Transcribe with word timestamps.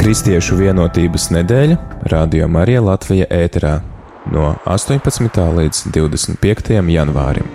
Kristiešu 0.00 0.56
vienotības 0.56 1.26
nedēļa 1.28 1.74
Radio 2.08 2.46
Marija 2.48 2.80
Latvija 2.80 3.26
ēterā 3.36 3.74
no 4.32 4.54
18. 4.64 5.42
līdz 5.58 5.82
25. 5.92 6.78
janvārim. 6.88 7.50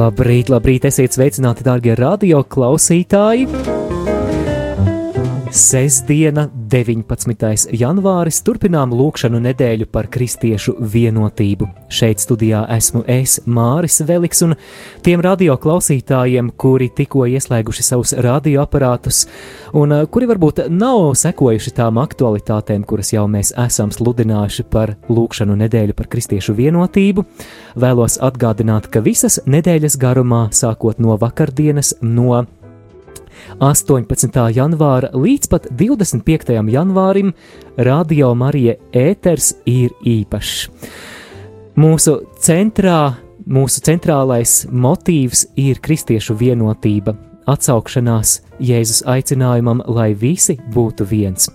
Labrīt, 0.00 0.50
labrīt, 0.50 0.90
esiet 0.90 1.14
sveicināti, 1.14 1.62
dārgie 1.70 1.94
radio 1.94 2.42
klausītāji! 2.42 3.46
Sesdiena, 5.50 6.44
19. 6.70 7.72
janvāris, 7.74 8.36
turpinām 8.46 8.92
lūkšanu 8.94 9.40
nedēļu 9.42 9.88
par 9.90 10.06
kristiešu 10.06 10.76
vienotību. 10.92 11.66
Šeit 11.90 12.22
studijā 12.22 12.60
esmu 12.70 13.02
es, 13.10 13.40
Māris 13.50 13.98
Veliks, 14.06 14.44
un 14.46 14.54
tiem 15.02 15.18
radio 15.26 15.56
klausītājiem, 15.58 16.52
kuri 16.54 16.86
tikko 16.94 17.26
ieslēguši 17.32 17.82
savus 17.82 18.14
radioaparātus, 18.14 19.24
un 19.74 19.96
uh, 19.96 20.04
kuri 20.06 20.30
varbūt 20.30 20.62
nav 20.70 21.16
sekojuši 21.18 21.74
tām 21.80 21.98
aktualitātēm, 21.98 22.86
kuras 22.86 23.10
jau 23.10 23.26
mēs 23.26 23.50
esam 23.58 23.90
sludinājuši 23.90 24.68
par 24.70 24.94
lūkšanu 25.10 25.58
nedēļu 25.64 25.98
par 25.98 26.12
kristiešu 26.14 26.54
vienotību, 26.62 27.26
vēlos 27.74 28.20
atgādināt, 28.22 28.86
ka 28.86 29.02
visas 29.02 29.42
nedēļas 29.50 29.98
garumā, 29.98 30.46
sākot 30.54 31.02
no 31.02 31.18
vakardienas, 31.18 31.96
no 32.06 32.44
18. 33.58 34.52
janvāra 34.54 35.10
līdz 35.16 35.48
pat 35.50 35.66
25. 35.74 36.52
janvārim 36.70 37.32
Radio 37.76 38.34
Marija 38.34 38.76
ēters 38.92 39.54
ir 39.66 39.90
īpašs. 40.06 40.68
Mūsu 41.80 42.16
centrā, 42.38 43.14
mūsu 43.46 43.82
centrālais 43.86 44.66
motīvs 44.70 45.46
ir 45.58 45.80
kristiešu 45.82 46.36
vienotība, 46.38 47.16
atsaukšanās 47.50 48.40
Jēzus 48.60 49.02
aicinājumam, 49.08 49.82
lai 49.88 50.12
visi 50.14 50.58
būtu 50.74 51.08
viens. 51.08 51.50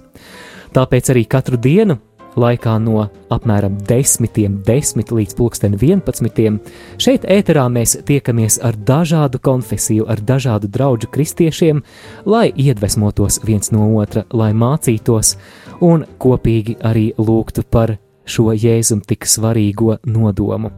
Tāpēc 0.75 1.13
arī 1.13 1.23
katru 1.29 1.57
dienu 1.61 1.99
laikā 2.39 2.75
no 2.83 3.05
apmēram 3.33 3.77
10, 3.87 4.29
10 4.65 5.13
līdz 5.17 5.37
11. 5.81 6.59
Šeit 7.01 7.27
ēterā 7.27 7.65
mēs 7.71 7.97
tiekamies 8.05 8.59
ar 8.63 8.75
dažādu 8.75 9.39
konfesiju, 9.39 10.07
ar 10.07 10.21
dažādu 10.21 10.67
draugu 10.71 11.09
kristiešiem, 11.11 11.83
lai 12.25 12.51
iedvesmotos 12.55 13.41
viens 13.43 13.71
no 13.71 13.87
otra, 13.99 14.25
lai 14.33 14.51
mācītos 14.53 15.35
un 15.81 16.05
kopīgi 16.19 16.77
arī 16.83 17.11
lūgtu 17.17 17.63
par 17.69 17.97
šo 18.25 18.51
jēzum 18.53 19.01
tik 19.05 19.25
svarīgo 19.29 19.99
nodomu. 20.05 20.71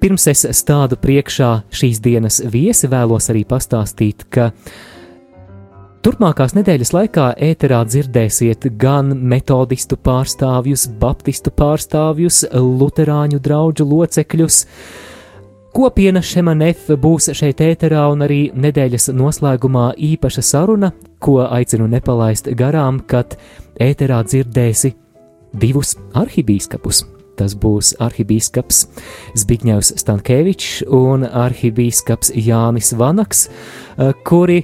Pirms 0.00 0.26
es 0.28 0.44
stādu 0.58 0.98
priekšā 1.00 1.50
šīs 1.72 2.02
dienas 2.04 2.42
viesi, 2.52 2.88
vēlos 2.90 3.30
arī 3.32 3.46
pastāstīt, 3.48 4.26
ka 4.28 4.50
Turpmākās 6.04 6.52
nedēļas 6.56 6.92
laikā 6.94 7.24
ēterā 7.42 7.80
dzirdēsiet 7.88 8.68
gan 8.80 9.10
metodistu 9.30 9.96
pārstāvjus, 9.96 10.86
baptistu 11.00 11.50
pārstāvjus, 11.54 12.44
luterāņu 12.52 13.40
draugu 13.42 13.86
locekļus. 13.86 14.60
Kopiena 15.76 16.22
Šemanef 16.24 16.86
būs 17.02 17.30
šeit 17.36 17.60
ēterā 17.64 18.06
un 18.12 18.24
arī 18.24 18.38
nedēļas 18.54 19.10
noslēgumā 19.16 19.90
īpaša 20.12 20.44
saruna, 20.46 20.92
ko 21.20 21.42
aicinu 21.44 21.88
nepalaist 21.92 22.48
garām, 22.56 23.02
kad 23.04 23.36
ēterā 23.80 24.22
dzirdēsi 24.24 24.94
divus 25.60 25.96
arhibīskapus. 26.16 27.04
Tas 27.36 27.52
būs 27.60 27.92
arhibīskaps 28.00 28.86
Zbigņevs 29.36 29.96
Stankēvičs 30.00 30.86
un 30.88 31.26
arhibīskaps 31.28 32.32
Jānis 32.32 32.94
Vanaks, 32.96 33.48
kuri 34.24 34.62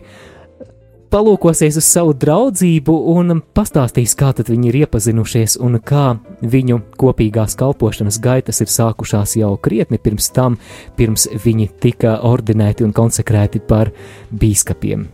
palūkosies 1.13 1.77
uz 1.77 1.87
savu 1.87 2.15
draudzību 2.17 2.95
un 3.13 3.41
pastāstīs, 3.55 4.15
kā 4.17 4.31
tad 4.37 4.49
viņi 4.49 4.71
ir 4.71 4.79
iepazinušies 4.83 5.59
un 5.61 5.77
kā 5.85 6.15
viņu 6.41 6.79
kopīgās 7.01 7.57
kalpošanas 7.61 8.19
gaitas 8.23 8.63
ir 8.65 8.73
sākušās 8.73 9.37
jau 9.41 9.53
krietni 9.61 10.01
pirms 10.01 10.31
tam, 10.33 10.57
pirms 10.97 11.29
viņi 11.45 11.69
tika 11.83 12.17
ordinēti 12.29 12.87
un 12.87 12.97
konsekrēti 12.97 13.61
par 13.69 13.93
bīskapiem. 14.33 15.05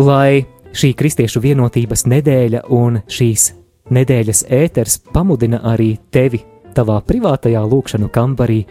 Lai 0.00 0.44
šī 0.74 0.94
kristiešu 0.98 1.44
vienotības 1.44 2.06
nedēļa 2.10 2.64
un 2.74 3.02
šīs 3.04 3.52
nedēļas 3.94 4.46
ēters 4.48 4.98
pamudina 5.12 5.60
arī 5.68 5.94
tevi 6.10 6.40
tavā 6.74 6.98
privātajā 7.06 7.62
lūkšanu 7.68 8.10
kambarī 8.10 8.64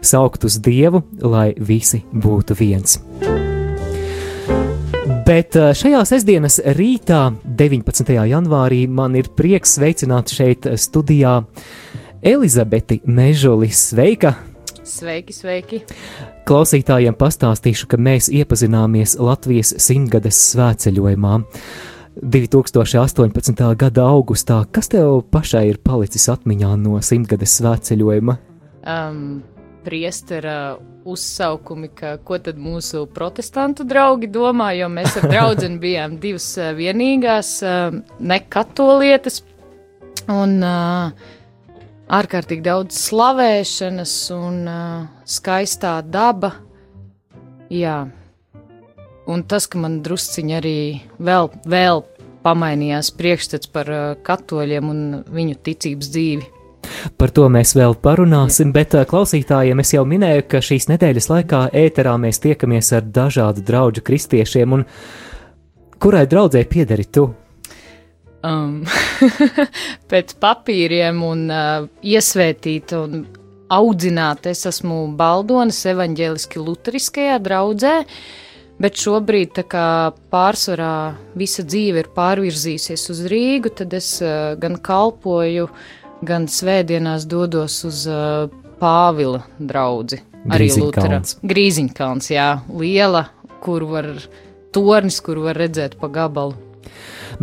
saukt 0.00 0.46
uz 0.48 0.62
Dievu, 0.62 1.02
lai 1.20 1.50
visi 1.58 2.04
būtu 2.14 2.56
viens. 2.62 3.00
Bet 5.30 5.54
eh, 5.54 5.70
šajā 5.78 6.00
sestdienas 6.08 6.56
rītā, 6.74 7.28
19. 7.46 8.08
janvārī, 8.26 8.80
man 8.90 9.14
ir 9.14 9.28
prieks 9.38 9.76
sveicināt 9.76 10.32
šeit 10.34 10.66
studijā 10.74 11.36
Elizabeti 12.26 12.96
Mežuli. 13.06 13.68
Sveika! 13.70 14.32
Sveiki, 14.82 15.36
sveiki! 15.36 15.78
Klausītājiem 16.50 17.14
pastāstīšu, 17.14 17.86
ka 17.92 18.00
mēs 18.00 18.26
iepazināmies 18.34 19.14
Latvijas 19.22 19.70
simtgades 19.78 20.40
svētceļojumā. 20.50 21.36
2018. 22.18 23.62
gada 23.78 24.08
augustā, 24.10 24.64
kas 24.74 24.90
tev 24.90 25.20
pašai 25.30 25.68
ir 25.70 25.78
palicis 25.86 26.26
atmiņā 26.34 26.74
no 26.82 26.98
simtgades 27.06 27.54
svētceļojuma? 27.60 28.34
Um, 28.82 29.22
priestera 29.84 30.76
uzsaukumi, 31.04 31.88
ka 31.96 32.16
ko 32.24 32.38
tad 32.38 32.58
mūsu 32.60 33.06
protestantu 33.14 33.84
draugi 33.88 34.28
domā, 34.30 34.70
jo 34.78 34.90
mēs 34.92 35.16
ar 35.20 35.28
draugu 35.30 35.70
bijām 35.84 36.18
divas 36.22 36.52
eh, 36.58 36.72
vienīgās 36.76 37.52
eh, 37.64 38.00
nekatolietes. 38.20 39.42
Un 40.30 40.60
uh, 40.62 41.10
ārkārtīgi 42.12 42.62
daudz 42.62 42.98
slavēšanas 43.08 44.14
un 44.36 44.58
skaistā 45.26 45.96
daba. 46.06 46.52
Jā. 47.72 48.04
Un 49.30 49.42
tas, 49.48 49.66
ka 49.66 49.80
man 49.80 50.00
drusciņi 50.04 50.56
arī 50.58 50.76
vēl, 51.18 51.50
vēl 51.66 52.04
pamainījās 52.44 53.10
priekšstats 53.16 53.72
par 53.74 53.90
katoļiem 54.26 54.92
un 54.92 55.02
viņu 55.34 55.58
ticības 55.66 56.12
dzīvi. 56.14 56.59
Par 57.20 57.32
to 57.34 57.46
mēs 57.52 57.74
vēl 57.76 57.94
parunāsim, 58.02 58.72
bet 58.74 58.94
klausītājiem 59.08 59.82
es 59.82 59.92
jau 59.94 60.04
minēju, 60.08 60.46
ka 60.50 60.62
šīs 60.64 60.88
nedēļas 60.90 61.28
laikā 61.30 61.62
ēterā 61.76 62.16
mēs 62.20 62.40
tiekamies 62.42 62.92
ar 62.96 63.06
dažādu 63.06 63.64
draugu 63.66 64.04
kristiešiem, 64.04 64.78
un 64.78 64.86
kurai 66.00 66.26
draudzē 66.30 66.64
piederi 66.68 67.06
tu? 67.12 67.28
Um, 68.40 68.80
pēc 70.10 70.36
papīriem 70.40 71.18
un 71.26 71.48
uh, 71.52 71.88
iesvētīt 72.00 72.94
un 72.96 73.24
audzināt, 73.70 74.48
es 74.48 74.64
esmu 74.70 75.02
Baldonas 75.18 75.82
evaņģēliski 75.92 76.62
luteriskajā 76.64 77.36
draudzē, 77.44 77.98
bet 78.80 78.96
šobrīd 78.96 79.52
tā 79.60 79.66
kā 79.68 79.86
pārsvarā 80.32 81.12
visa 81.36 81.66
dzīve 81.68 82.00
ir 82.00 82.08
pārvirzīsies 82.16 83.04
uz 83.12 83.22
Rīgu, 83.28 83.74
tad 83.82 83.92
es 84.00 84.14
uh, 84.24 84.56
gan 84.60 84.80
kalpoju 84.80 85.68
uh, 85.68 85.99
gan 86.26 86.46
svētdienās 86.50 87.26
dodos 87.28 87.80
uz 87.88 88.04
uh, 88.10 88.50
Pāvila 88.80 89.42
draugu. 89.58 90.20
Arī 90.48 90.70
Lutāns. 90.72 91.36
Grīziņkalns, 91.44 92.30
jā, 92.32 92.48
liela, 92.72 93.26
kur 93.60 93.84
var 93.90 94.08
tornis, 94.72 95.18
kur 95.20 95.42
var 95.44 95.58
redzēt 95.60 95.98
pa 96.00 96.08
gabalu. 96.12 96.56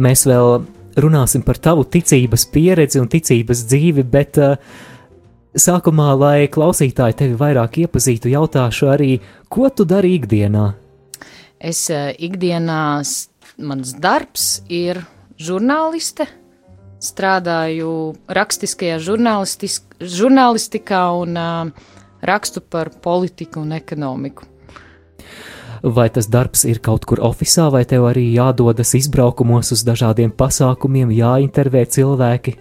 Mēs 0.02 0.26
vēl 0.26 0.64
runāsim 0.98 1.44
par 1.46 1.60
tavu 1.62 1.86
ticības 1.86 2.48
pieredzi 2.50 3.02
un 3.02 3.10
ticības 3.12 3.62
dzīvi, 3.70 4.06
bet 4.10 4.40
uh, 4.42 4.58
sākumā, 5.54 6.10
lai 6.18 6.50
klausītāji 6.50 7.20
tevi 7.22 7.38
vairāk 7.38 7.84
iepazītu, 7.86 8.34
jautāšu 8.34 8.90
arī, 8.94 9.12
ko 9.50 9.70
tu 9.70 9.86
dari 9.86 10.16
ikdienā? 10.18 10.72
Es 11.62 11.86
uh, 11.94 12.10
ikdienā, 12.18 12.81
mans 13.62 13.94
darbs 14.01 14.50
ir 14.74 15.04
žurnāliste, 15.38 16.25
strādāju 17.04 18.16
rakstiskajā 18.28 18.98
žurnālistikā 19.04 21.02
un 21.22 21.38
uh, 21.38 21.90
rakstu 22.26 22.62
par 22.62 22.92
politiku 23.04 23.62
un 23.62 23.72
ekonomiku. 23.78 24.48
Vai 25.84 26.08
tas 26.10 26.26
darbs 26.26 26.64
ir 26.66 26.80
kaut 26.82 27.06
kur 27.06 27.22
oficiālā, 27.22 27.72
vai 27.78 27.84
tev 27.86 28.08
arī 28.10 28.26
jādodas 28.34 28.96
izbraukumos 28.98 29.72
uz 29.76 29.84
dažādiem 29.86 30.32
pasākumiem, 30.34 31.12
jāintervē 31.14 31.86
cilvēki? 31.94 32.56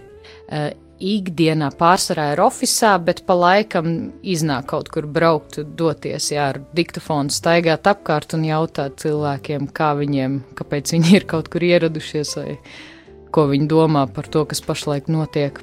Uh, 0.47 0.69
ikdienā 1.01 1.71
pārsvarā 1.77 2.31
ir 2.35 2.43
oficiālā, 2.45 2.99
bet 3.09 3.23
pa 3.29 3.37
laikam 3.37 3.89
iznāk 4.25 4.69
kaut 4.73 4.91
kur 4.93 5.09
braukt, 5.09 5.59
doties, 5.79 6.31
jā, 6.33 6.51
ar 6.53 6.61
diktofonu 6.77 7.33
staigāt 7.33 7.89
apkārt 7.89 8.37
un 8.37 8.45
jautāt 8.49 9.01
cilvēkiem, 9.03 9.69
kā 9.77 9.93
viņiem, 9.99 10.39
kāpēc 10.59 10.95
viņi 10.97 11.17
ir 11.19 11.27
kaut 11.29 11.51
kur 11.53 11.65
ieradušies 11.65 12.37
vai 12.41 12.59
ko 13.37 13.47
viņi 13.53 13.69
domā 13.69 14.07
par 14.09 14.29
to, 14.33 14.47
kas 14.49 14.65
pašlaik 14.65 15.11
notiek. 15.13 15.61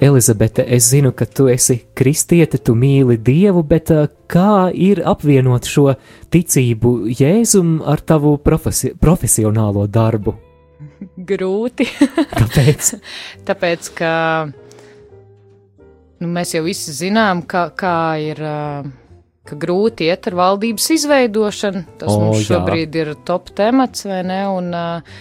Elizabete, 0.00 0.64
es 0.74 0.88
zinu, 0.90 1.12
ka 1.14 1.26
tu 1.26 1.46
esi 1.52 1.76
kristiete, 1.94 2.58
tu 2.58 2.74
mīli 2.78 3.18
Dievu, 3.22 3.62
bet 3.68 3.92
kā 4.30 4.70
ir 4.72 5.02
apvienot 5.06 5.68
šo 5.70 5.92
ticību 6.34 6.94
Jēzum 7.14 7.76
ar 7.86 8.02
tavu 8.02 8.34
profesi 8.42 8.94
profesionālo 8.98 9.86
darbu? 9.86 10.34
Grūti. 11.30 11.86
Kāpēc? 12.40 12.90
Tāpēc, 13.46 13.92
ka 14.00 14.10
nu, 14.48 16.32
mēs 16.32 16.56
jau 16.56 16.64
visi 16.66 16.94
zinām, 17.04 17.44
ka, 17.46 17.68
kā 17.76 17.98
ir. 18.32 18.44
Ka 19.44 19.58
grūti 19.60 20.06
iet 20.08 20.24
ar 20.30 20.38
valdības 20.38 20.86
izveidošanu. 20.94 21.82
Tas 22.00 22.08
o, 22.08 22.14
mums 22.22 22.46
šobrīd 22.48 22.94
jā. 22.96 23.02
ir 23.02 23.10
top 23.28 23.50
temats, 23.52 24.06
vai 24.08 24.22
ne? 24.24 24.38
Un, 24.48 24.70
uh, 24.72 25.18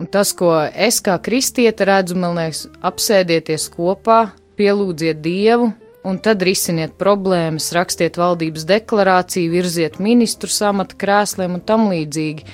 Un 0.00 0.08
tas, 0.08 0.32
ko 0.32 0.54
es 0.72 1.02
kā 1.04 1.18
kristiete 1.20 1.84
redzu, 1.84 2.16
man 2.16 2.38
liekas, 2.38 2.64
apsēdieties 2.88 3.66
kopā, 3.74 4.30
pielūdziet 4.56 5.20
Dievu, 5.20 5.70
un 6.08 6.20
tad 6.24 6.40
risiniet 6.44 6.94
problēmas, 7.00 7.70
rakstiet 7.76 8.16
valdības 8.16 8.64
deklarāciju, 8.68 9.50
virziet 9.52 9.98
ministru 10.00 10.48
samata 10.48 10.96
krēsliem 11.00 11.58
un 11.58 11.64
tam 11.68 11.90
līdzīgi. 11.90 12.46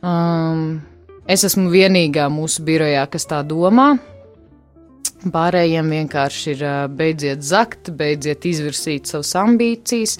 Um, 0.00 0.80
es 1.28 1.44
esmu 1.44 1.68
vienīgā 1.72 2.30
mūsu 2.32 2.64
birojā, 2.64 3.04
kas 3.12 3.28
tā 3.28 3.42
domā. 3.44 3.90
Pārējiem 5.20 5.92
vienkārši 5.92 6.54
ir 6.54 6.64
beidziet 6.96 7.44
zakt, 7.44 7.92
beidziet 7.92 8.46
izvirsīt 8.48 9.10
savas 9.10 9.34
ambīcijas, 9.36 10.16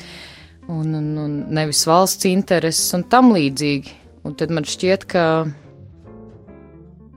un, 0.69 0.93
un, 0.93 1.09
un 1.25 1.41
nevis 1.57 1.87
valsts 1.89 2.29
intereses 2.29 2.93
un 2.99 3.09
tam 3.09 3.33
līdzīgi. 3.33 3.97
Un 4.29 4.37
tad 4.37 4.53
man 4.53 4.69
šķiet, 4.69 5.09
ka 5.09 5.25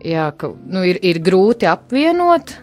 jā, 0.04 0.30
ka 0.38 0.52
nu, 0.54 0.84
ir, 0.88 1.00
ir 1.02 1.20
grūti 1.24 1.68
apvienot. 1.70 2.56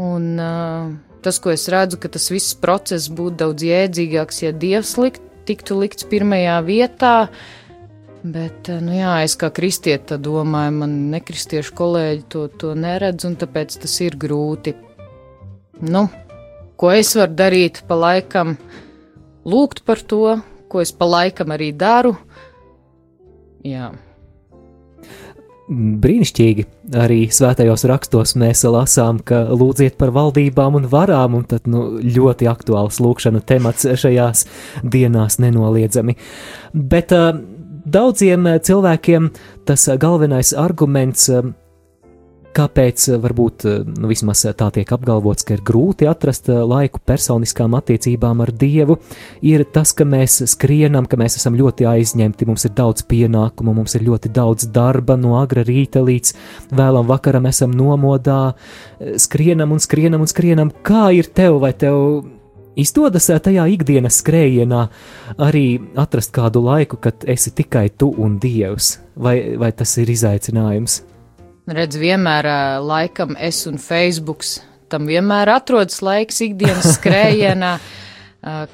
Un, 0.00 0.26
uh, 0.38 0.90
tas, 1.24 1.40
ko 1.42 1.52
es 1.52 1.66
redzu, 1.72 1.98
ka 2.00 2.10
tas 2.12 2.30
viss 2.32 2.56
process 2.58 3.10
būtu 3.12 3.42
daudz 3.42 3.66
jēdzīgāks, 3.66 4.44
ja 4.44 4.52
Dievs 4.56 4.96
likt, 5.00 5.22
tiktu 5.48 5.78
likts 5.80 6.06
pirmajā 6.10 6.60
vietā. 6.66 7.14
Bet, 8.20 8.68
nu 8.84 8.98
jā, 8.98 9.14
es 9.24 9.34
kā 9.40 9.48
kristieti 9.54 10.18
domāju, 10.20 10.74
man 10.82 10.96
nekristiešu 11.12 11.72
kolēģi 11.76 12.26
to, 12.32 12.44
to 12.60 12.74
neredz, 12.76 13.24
un 13.24 13.38
tāpēc 13.40 13.78
tas 13.80 13.94
ir 14.04 14.18
grūti. 14.20 14.74
Nu, 15.80 16.04
ko 16.76 16.92
es 16.92 17.14
varu 17.16 17.32
darīt 17.38 17.80
pa 17.88 17.96
laikam? 17.96 18.58
Lūgt 19.48 19.80
par 19.88 20.02
to, 20.04 20.36
ko 20.68 20.84
es 20.84 20.92
pa 20.92 21.08
laikam 21.08 21.56
arī 21.56 21.72
daru. 21.72 22.12
Jā. 23.64 23.88
Brīnišķīgi. 25.70 26.64
Arī 26.98 27.20
svētajos 27.30 27.84
rakstos 27.86 28.34
mēs 28.40 28.64
lasām, 28.66 29.20
ka 29.22 29.44
lūdziet 29.54 29.94
par 30.00 30.10
valdībām 30.16 30.80
un 30.80 30.88
varām, 30.90 31.36
un 31.38 31.46
tad 31.46 31.68
nu, 31.70 31.84
ļoti 32.02 32.48
aktuāls 32.50 32.98
lūkšana 32.98 33.44
temats 33.46 33.86
šajās 34.02 34.46
dienās 34.82 35.38
nenoliedzami. 35.38 36.16
Bet 36.74 37.14
uh, 37.14 37.38
daudziem 37.86 38.48
cilvēkiem 38.66 39.30
tas 39.70 39.86
galvenais 40.02 40.50
arguments 40.58 41.30
uh, 41.30 41.52
Kāpēc 42.50 43.04
eh, 43.12 43.18
varbūt 43.22 43.64
eh, 43.68 43.76
nu, 43.86 44.08
vismaz 44.10 44.42
eh, 44.48 44.54
tā 44.58 44.70
tiek 44.74 44.88
apgalvots, 44.90 45.44
ka 45.46 45.54
ir 45.54 45.62
grūti 45.66 46.08
atrast 46.10 46.50
laiku 46.50 46.98
personiskām 47.06 47.76
attiecībām 47.78 48.42
ar 48.42 48.50
Dievu, 48.50 48.96
ir 49.46 49.62
tas, 49.70 49.92
ka 49.94 50.06
mēs 50.08 50.40
skrienam, 50.50 51.06
ka 51.06 51.18
mēs 51.20 51.38
esam 51.38 51.54
ļoti 51.58 51.86
aizņemti, 51.86 52.48
mums 52.50 52.66
ir 52.66 52.74
daudz 52.78 53.04
pienākumu, 53.10 53.74
mums 53.76 53.94
ir 53.94 54.06
ļoti 54.08 54.32
daudz 54.34 54.66
darba 54.74 55.14
no 55.20 55.36
agra 55.38 55.62
rīta 55.66 56.02
līdz 56.02 56.34
vēlam 56.74 57.06
vakaram 57.10 57.46
esam 57.50 57.74
nomodā, 57.76 58.56
skrienam 59.20 59.76
un 59.76 59.82
skrienam 59.82 60.26
un 60.26 60.30
skrienam. 60.30 60.74
Kā 60.86 61.10
ir 61.14 61.30
tev 61.30 61.60
vai 61.62 61.72
tev? 61.76 62.26
Izdodas 62.80 63.26
tajā 63.26 63.64
ikdienas 63.74 64.20
skrējienā 64.22 64.84
arī 65.42 65.64
atrast 65.98 66.32
kādu 66.32 66.62
laiku, 66.64 67.00
kad 67.02 67.26
esi 67.28 67.52
tikai 67.54 67.88
tu 67.98 68.12
un 68.14 68.38
Dievs, 68.40 68.94
vai, 69.18 69.58
vai 69.60 69.72
tas 69.76 69.96
ir 70.00 70.10
izaicinājums? 70.14 71.00
Redz, 71.76 71.98
vienmēr 72.00 72.46
laikam 72.84 73.36
es 73.38 73.64
un 73.70 73.78
Facebook 73.82 74.44
tam 74.90 75.06
vienmēr 75.08 75.50
atrodas 75.54 76.00
laiks 76.04 76.40
ikdienas 76.44 76.88
skrējienā, 76.96 77.74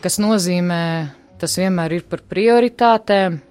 kas 0.02 0.18
nozīmē, 0.22 0.80
tas 1.40 1.58
vienmēr 1.60 1.98
ir 1.98 2.06
par 2.08 2.24
prioritātēm. 2.30 3.42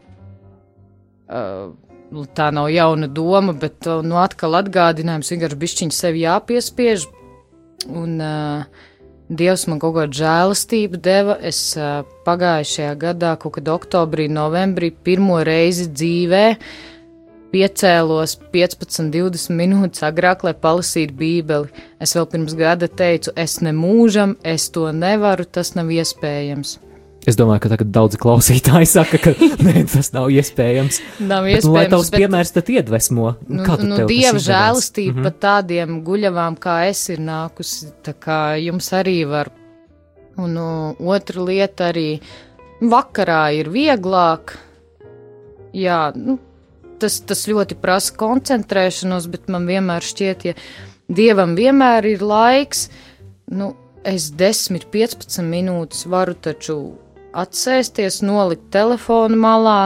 Nu, 2.15 2.23
tā 2.37 2.49
nav 2.53 2.69
jauna 2.69 3.09
doma, 3.11 3.53
bet 3.57 3.87
nu, 4.05 4.17
atkal 4.21 4.59
atgādinājums 4.61 5.31
vienkārši 5.33 5.61
bišķiņš 5.63 5.95
sevi 5.97 6.21
jāpiespiež. 6.23 7.07
Un 7.91 8.17
uh, 8.21 8.83
Dievs 9.25 9.65
man 9.69 9.81
kaut 9.81 9.95
kādu 9.97 10.19
žēlastību 10.21 10.99
deva. 11.01 11.35
Es 11.41 11.59
uh, 11.77 12.05
pagājušajā 12.25 12.93
gadā, 13.01 13.33
kaut 13.41 13.57
kad 13.57 13.73
oktobrī, 13.73 14.29
novembrī, 14.31 14.91
pirmo 15.05 15.41
reizi 15.45 15.89
dzīvē 15.89 16.43
uh, 16.53 16.94
piecēlos 17.55 18.35
15, 18.51 19.11
20 19.13 19.55
minūtes 19.55 20.03
agrāk, 20.05 20.43
lai 20.47 20.55
palasītu 20.59 21.15
Bībeli. 21.19 21.85
Es 22.03 22.15
vēl 22.17 22.27
pirms 22.31 22.55
gada 22.59 22.89
teicu, 22.91 23.31
es 23.39 23.61
nemūžam, 23.63 24.35
es 24.43 24.67
to 24.75 24.89
nevaru, 24.95 25.47
tas 25.47 25.73
nav 25.77 25.93
iespējams. 25.95 26.79
Es 27.25 27.37
domāju, 27.39 27.63
ka 27.63 27.71
tagad 27.71 27.89
daudzi 27.89 28.19
klausītāji 28.21 28.87
saka, 28.89 29.17
ka 29.17 29.33
ne, 29.65 29.81
tas 29.89 30.11
nav 30.13 30.29
iespējams. 30.29 30.99
Nav 31.25 31.47
iespējams. 31.49 31.63
Bet, 31.63 31.65
nu, 31.65 31.73
lai 31.73 31.85
tavs 31.89 32.11
bet, 32.13 32.21
piemērs 32.21 32.53
tad 32.53 32.69
iedvesmo. 32.69 33.31
Nu, 33.49 33.65
nu 33.81 34.01
dieva 34.05 34.37
žēlastība 34.37 35.15
mm 35.15 35.21
-hmm. 35.21 35.29
pat 35.31 35.39
tādiem 35.47 36.01
guļavām 36.05 36.59
kā 36.61 36.77
es 36.89 37.01
ir 37.09 37.23
nākusi, 37.25 37.89
tā 38.05 38.13
kā 38.13 38.39
jums 38.61 38.91
arī 38.93 39.23
var. 39.29 39.49
Un 40.37 40.53
nu, 40.53 40.67
otra 40.99 41.41
lieta 41.41 41.89
arī 41.89 42.19
vakarā 42.81 43.43
ir 43.57 43.71
vieglāk. 43.73 44.57
Jā, 45.73 46.11
nu, 46.15 46.37
tas, 47.05 47.21
tas 47.21 47.45
ļoti 47.49 47.77
prasa 47.77 48.17
koncentrēšanos, 48.17 49.29
bet 49.31 49.49
man 49.53 49.69
vienmēr 49.69 50.05
šķiet, 50.05 50.45
ja 50.49 50.57
dievam 51.07 51.53
vienmēr 51.57 52.09
ir 52.15 52.25
laiks, 52.25 52.87
nu, 53.53 53.73
es 54.05 54.31
10, 54.37 54.89
15 54.93 55.45
minūtes 55.45 56.05
varu 56.09 56.35
taču 56.37 56.79
atsēsties, 57.35 58.21
nolikt 58.25 58.69
telefonu 58.73 59.37
malā 59.39 59.79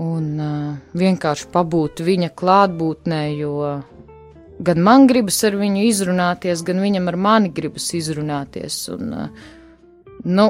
un 0.00 0.28
uh, 0.40 0.70
vienkārši 0.96 1.50
pabūt 1.54 2.02
viņa 2.02 2.32
klātbūtnē, 2.34 3.22
jo 3.38 3.54
gan 4.64 4.82
man 4.82 5.06
gribas 5.10 5.38
ar 5.46 5.58
viņu 5.60 5.84
izrunāties, 5.86 6.64
gan 6.66 6.82
viņam 6.82 7.10
ar 7.10 7.18
mani 7.20 7.52
gribas 7.54 7.90
izrunāties. 7.94 8.80
Un, 8.94 9.14
uh, 9.14 9.52
nu, 10.24 10.48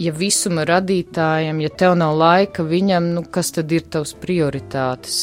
ja 0.00 0.12
visuma 0.16 0.64
radītājam, 0.68 1.60
ja 1.60 1.70
tev 1.82 1.96
nav 2.00 2.16
laika 2.18 2.64
viņam, 2.66 3.12
nu, 3.16 3.24
kas 3.32 3.52
tad 3.56 3.72
ir 3.72 3.84
tavs 3.92 4.14
prioritātes? 4.20 5.18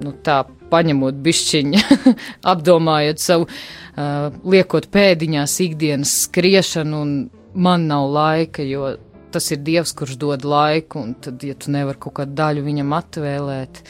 Nu, 0.00 0.14
tā 0.24 0.42
paņemot 0.70 1.18
bišķiņu, 1.20 1.82
apdomājot 2.52 3.20
savu, 3.20 3.46
uh, 3.50 4.30
liekot 4.48 4.88
pēdiņās 4.94 5.58
ikdienas 5.66 6.14
skriešanu, 6.24 7.02
un 7.04 7.12
man 7.54 7.88
nav 7.90 8.08
laika, 8.14 8.64
jo 8.64 8.94
tas 9.30 9.50
ir 9.54 9.60
Dievs, 9.66 9.92
kurš 9.94 10.16
dod 10.18 10.46
laiku, 10.48 11.04
un 11.04 11.12
tad, 11.22 11.42
ja 11.46 11.54
tu 11.54 11.70
nevari 11.74 12.00
kaut 12.00 12.16
kādu 12.22 12.34
daļu 12.40 12.64
viņam 12.66 12.96
atvēlēt, 12.96 13.84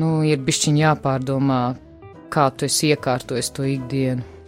nu, 0.00 0.18
ir 0.26 0.42
bišķiņ 0.44 0.82
jāpārdomā, 0.82 1.62
kā 2.30 2.50
tu 2.56 2.66
esi 2.66 2.92
iekārtojis 2.94 3.54
to 3.56 3.66
ikdienu. 3.68 4.39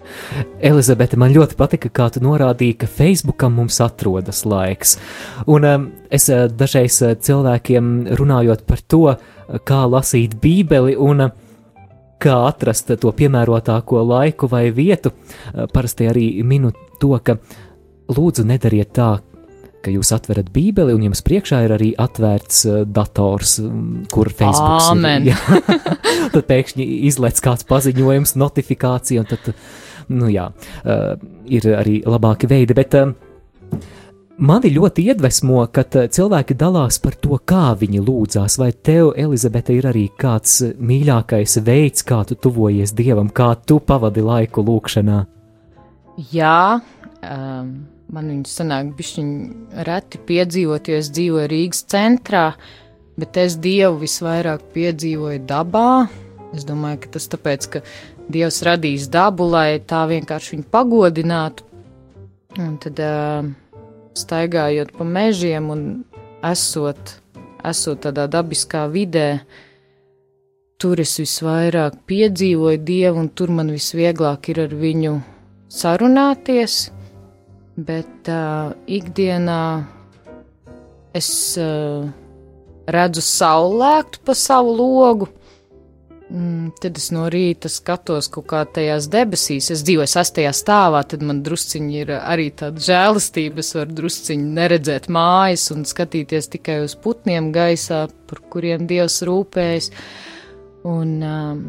Elizabete, 0.63 1.19
man 1.21 1.35
ļoti 1.35 1.57
patika, 1.59 1.91
kā 1.93 2.09
tu 2.15 2.23
norādīji, 2.25 2.79
ka 2.83 2.89
Facebookam 2.91 3.57
mums 3.59 3.81
atrodas 3.85 4.45
laiks. 4.49 4.97
Un 5.51 5.69
um, 5.69 5.87
es 6.13 6.29
uh, 6.33 6.47
dažreiz 6.49 7.01
uh, 7.03 7.15
cilvēkiem 7.19 8.15
runājot 8.19 8.67
par 8.69 8.85
to, 8.87 9.03
uh, 9.15 9.59
kā 9.69 9.83
lasīt 9.91 10.39
Bībeli 10.43 10.97
un 11.01 11.27
uh, 11.27 11.35
kā 12.23 12.39
atrast 12.47 12.93
to 13.03 13.11
piemērotāko 13.19 14.05
laiku 14.07 14.47
vai 14.47 14.69
vietu, 14.71 15.11
parasti 15.75 16.07
arī 16.07 16.27
minu 16.47 16.71
to, 17.03 17.17
ka 17.19 17.35
lūdzu 18.13 18.45
nedariet 18.47 18.93
tā, 18.95 19.17
ka 19.83 19.91
jūs 19.91 20.13
atverat 20.15 20.51
Bībeli 20.55 20.95
un 20.95 21.09
jums 21.09 21.25
priekšā 21.27 21.65
ir 21.67 21.75
arī 21.75 21.91
atvērts 21.99 22.65
dators, 22.95 23.57
um, 23.65 24.05
kur 24.13 24.31
Facebook 24.31 25.03
ir. 25.27 25.35
tad 26.35 26.47
pēkšņi 26.49 26.87
izlaiž 27.11 27.43
kāds 27.45 27.67
paziņojums, 27.69 28.37
notifikācija, 28.41 29.25
un 29.25 29.31
tad 29.33 29.53
nu 30.09 30.31
jā, 30.33 30.49
uh, 30.51 31.13
ir 31.47 31.69
arī 31.77 32.01
labāki 32.07 32.49
veidi, 32.51 32.75
bet 32.77 32.97
uh, 32.99 33.13
mani 34.43 34.73
ļoti 34.75 35.07
iedvesmo, 35.13 35.63
kad 35.75 35.97
uh, 35.99 36.09
cilvēki 36.13 36.57
dalās 36.59 36.99
par 37.03 37.17
to, 37.23 37.39
kā 37.39 37.73
viņi 37.79 38.03
lūdzās, 38.03 38.59
vai 38.61 38.73
tev, 38.73 39.13
Elizabete, 39.19 39.77
ir 39.79 39.89
arī 39.93 40.09
kāds 40.19 40.61
mīļākais 40.79 41.59
veids, 41.67 42.07
kā 42.09 42.23
tu 42.29 42.39
tuvojies 42.39 42.95
Dievam, 42.99 43.31
kā 43.31 43.53
tu 43.67 43.81
pavadi 43.81 44.25
laiku 44.25 44.65
lūkšanā? 44.67 45.23
Jā, 46.33 46.81
um, 47.25 47.71
man 48.13 48.33
viņus 48.35 48.59
sanāk 48.61 48.93
bišķiņ 48.99 49.31
reti 49.89 50.21
piedzīvot, 50.29 50.91
jo 50.91 50.99
es 51.01 51.13
dzīvoju 51.15 51.53
Rīgas 51.53 51.87
centrā, 51.89 52.51
bet 53.21 53.39
es 53.41 53.57
Dievu 53.63 54.03
visvairāk 54.03 54.69
piedzīvoju 54.75 55.47
dabā, 55.49 55.89
Es 56.53 56.67
domāju, 56.69 57.01
ka 57.01 57.15
tas 57.15 57.29
tāpēc, 57.33 57.67
ka 57.73 57.81
Dievs 58.31 58.63
radījis 58.67 59.09
dabu, 59.13 59.49
lai 59.51 59.81
tā 59.81 60.05
vienkārši 60.11 60.57
viņu 60.57 60.69
pagodinātu. 60.71 61.67
Un 62.61 62.77
tad 62.81 63.01
staigājot 64.19 64.93
pa 64.97 65.05
mežiem 65.09 65.71
un 65.73 65.85
esot, 66.45 67.17
esot 67.65 68.03
tādā 68.07 68.27
dabiskā 68.31 68.85
vidē, 68.93 69.43
tur 70.83 71.01
es 71.01 71.15
visvairāk 71.21 72.01
piedzīvoju 72.11 72.83
Dievu, 72.83 73.23
un 73.23 73.31
tur 73.31 73.53
man 73.55 73.71
visvieglāk 73.73 74.51
ir 74.53 74.65
ar 74.67 74.75
viņu 74.77 75.15
sarunāties, 75.73 76.91
bet 77.77 78.29
uh, 78.29 78.75
ikdienā 78.85 79.63
es 81.17 81.31
uh, 81.61 82.09
redzu 82.91 83.23
saulēktu 83.25 84.21
pa 84.27 84.37
savu 84.37 84.75
logu 84.77 85.31
Mm, 86.33 86.71
tad 86.81 86.97
es 86.97 87.11
no 87.13 87.27
rīta 87.29 87.69
skatos 87.69 88.31
kaut 88.33 88.47
kā 88.49 88.63
tajās 88.65 89.11
debesīs. 89.13 89.67
Es 89.75 89.83
dzīvoju 89.85 90.09
sastajā 90.09 90.53
stāvā, 90.57 91.03
tad 91.05 91.25
man 91.29 91.43
drusciņi 91.45 91.99
ir 92.01 92.13
arī 92.17 92.47
tāda 92.57 92.81
žēlastība. 92.81 93.61
Es 93.61 93.75
varu 93.77 93.93
drusciņi 93.99 94.55
neredzēt 94.57 95.11
mājas 95.13 95.67
un 95.75 95.85
skatīties 95.89 96.49
tikai 96.55 96.79
uz 96.87 96.95
putniem 96.97 97.51
gaisā, 97.53 98.07
par 98.31 98.41
kuriem 98.55 98.87
Dievs 98.89 99.19
rūpējas. 99.29 99.91
Un 100.89 101.13
um, 101.21 101.61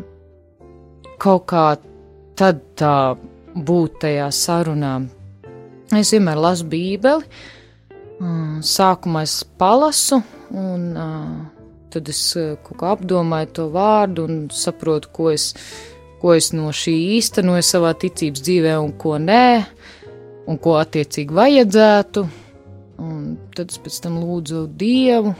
kaut 1.20 1.44
kā 1.52 1.66
tad 2.40 2.64
tā 2.80 2.96
būt 3.54 4.00
tajā 4.06 4.30
sarunā. 4.32 4.94
Es 5.92 6.14
vienmēr 6.16 6.40
lasu 6.40 6.70
Bībeli. 6.72 7.28
Um, 8.24 8.62
sākumā 8.64 9.26
es 9.28 9.42
palasu 9.60 10.22
un 10.56 10.88
uh, 10.96 11.53
tad 11.94 12.10
es 12.12 12.22
eh, 12.40 12.54
kaut 12.66 12.80
kā 12.82 12.94
apdomāju 12.98 13.52
to 13.60 13.68
vārdu 13.74 14.28
un 14.28 14.38
saprotu, 14.54 15.12
ko 15.14 15.32
es, 15.34 15.52
ko 16.22 16.36
es 16.38 16.52
no 16.56 16.72
šī 16.74 16.94
īstenoju 17.18 17.66
savā 17.66 17.94
ticības 18.02 18.44
dzīvē 18.46 18.78
un 18.82 18.94
ko 19.00 19.18
nē, 19.22 19.48
un 20.50 20.60
ko 20.62 20.78
attiecīgi 20.82 21.38
vajadzētu. 21.40 22.26
Un 23.04 23.20
tad 23.56 23.74
es 23.74 23.82
pēc 23.82 24.00
tam 24.06 24.20
lūdzu 24.22 24.68
Dievu, 24.80 25.34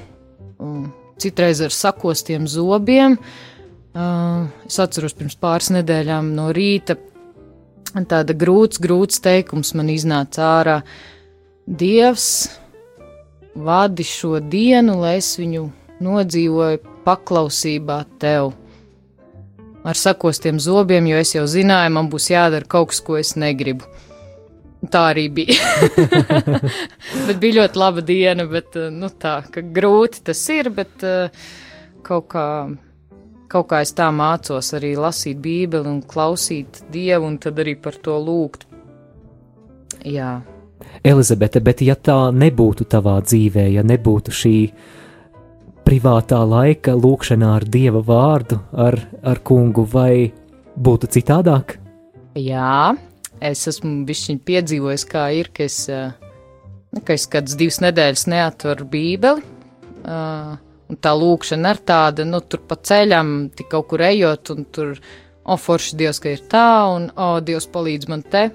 citreiz 1.22 1.62
ar 1.64 1.74
sakostiem 1.74 2.48
zobiem. 2.50 3.18
Uh, 3.94 4.48
es 4.66 4.80
atceros 4.82 5.14
pirms 5.14 5.36
pāris 5.38 5.70
nedēļām 5.76 6.32
no 6.34 6.48
rīta 6.56 6.96
tāda 8.10 8.34
grūts, 8.34 8.82
grūts 8.82 9.22
teikums 9.22 9.76
man 9.78 9.92
iznāca 9.94 10.48
ārā. 10.48 10.78
Dievs 11.68 12.28
vadi 13.54 14.04
šo 14.08 14.40
dienu, 14.42 14.98
lai 15.04 15.20
es 15.20 15.36
viņu 15.38 15.68
nodzīvoju 16.04 16.82
paklausībā 17.06 18.04
tev. 18.22 18.54
Ar 19.84 20.00
sakostiem 20.00 20.62
zobiem, 20.64 21.10
jo 21.12 21.20
es 21.20 21.34
jau 21.36 21.44
zināju, 21.50 21.92
man 21.98 22.08
būs 22.12 22.30
jādara 22.32 22.68
kaut 22.70 22.94
kas, 22.94 23.02
ko 23.04 23.18
es 23.20 23.34
negribu. 23.36 23.88
Tā 24.92 25.02
arī 25.14 25.28
bija. 25.32 25.56
bet 27.28 27.38
bija 27.40 27.62
ļoti 27.62 27.80
laba 27.80 28.04
diena, 28.04 28.46
bet 28.48 28.76
eh, 28.80 28.90
nu, 28.92 29.10
tā, 29.20 29.38
grūti 29.52 30.24
tas 30.28 30.42
ir, 30.52 30.72
bet 30.76 31.04
uh, 31.08 31.44
kaut 32.04 32.28
kā, 32.34 32.48
kaut 33.52 33.70
kā 33.72 33.80
es 33.84 33.94
tā 33.96 34.10
mācos 34.12 34.74
arī 34.76 34.94
lasīt 35.00 35.40
Bībeli 35.44 35.88
un 35.88 36.02
klausīt 36.08 36.84
Dievu 36.92 37.32
un 37.32 37.38
tad 37.44 37.60
arī 37.64 37.78
par 37.80 38.00
to 38.04 38.18
lūgt. 38.20 38.68
Jā. 40.04 40.42
Elizabete, 41.04 41.62
bet 41.64 41.82
ja 41.84 41.96
tā 41.96 42.18
nebūtu 42.36 42.88
tavā 42.92 43.16
dzīvē, 43.24 43.70
ja 43.72 43.84
nebūtu 43.88 44.36
šī 44.36 44.58
privātā 45.84 46.40
laika 46.48 46.96
lūkšanā 46.98 47.54
ar 47.60 47.66
dieva 47.70 48.02
vārdu, 48.06 48.60
ar, 48.74 48.98
ar 49.24 49.42
kungu, 49.46 49.86
vai 49.90 50.32
būtu 50.76 51.10
citādāk? 51.14 51.78
Jā, 52.40 52.94
es 53.44 53.68
esmu 53.70 54.04
bišķiņ 54.08 54.40
piedzīvojis, 54.48 55.06
kā 55.10 55.28
ir, 55.38 55.52
ka 55.54 55.68
es, 55.68 55.86
nu, 55.90 57.04
ka 57.06 57.18
es 57.18 57.28
kādas 57.30 57.58
divas 57.60 57.82
nedēļas 57.84 58.26
neatveru 58.32 58.88
bībeli, 58.90 59.44
un 60.04 61.00
tā 61.04 61.14
lūkšana 61.20 61.76
ir 61.76 61.84
tāda, 61.88 62.26
nu, 62.28 62.42
tur 62.42 62.64
pa 62.68 62.80
ceļam, 62.80 63.36
tik 63.56 63.70
kaut 63.74 63.92
kur 63.92 64.04
ejot, 64.08 64.54
un 64.56 64.66
tur, 64.74 64.96
o, 65.44 65.58
forši 65.60 66.00
Dievs, 66.00 66.22
ka 66.24 66.34
ir 66.34 66.44
tā, 66.52 66.68
un, 66.96 67.10
o, 67.14 67.36
Dievs 67.46 67.70
palīdz 67.74 68.10
man 68.12 68.26
te, 68.34 68.48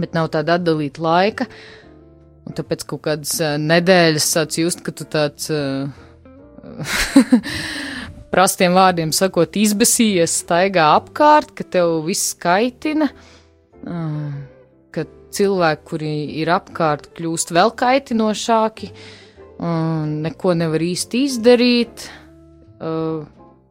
bet 0.00 0.16
nav 0.16 0.30
tāda 0.32 0.56
atdalīta 0.56 1.04
laika, 1.04 1.48
un 2.48 2.56
tāpēc 2.56 2.86
kaut 2.88 3.04
kādas 3.04 3.36
nedēļas 3.60 4.30
sāc 4.36 4.62
just, 4.62 4.80
ka 4.86 4.94
tu 4.96 5.04
tāds, 5.10 5.50
uh, 5.52 6.08
prastiem 8.32 8.74
vārdiem 8.76 9.12
sakot, 9.14 9.56
izbēsījies, 9.58 10.40
staigā 10.44 10.86
apkārt, 10.96 11.52
ka 11.56 11.66
tev 11.76 11.98
viss 12.06 12.34
kaitina, 12.38 13.10
ka 14.94 15.06
cilvēki, 15.34 15.86
kuri 15.90 16.14
ir 16.42 16.52
apkārt, 16.54 17.10
kļūst 17.16 17.54
vēl 17.56 17.74
kaitinošāki, 17.80 18.92
neko 19.60 20.56
nevar 20.56 20.82
īsti 20.84 21.24
izdarīt. 21.28 22.06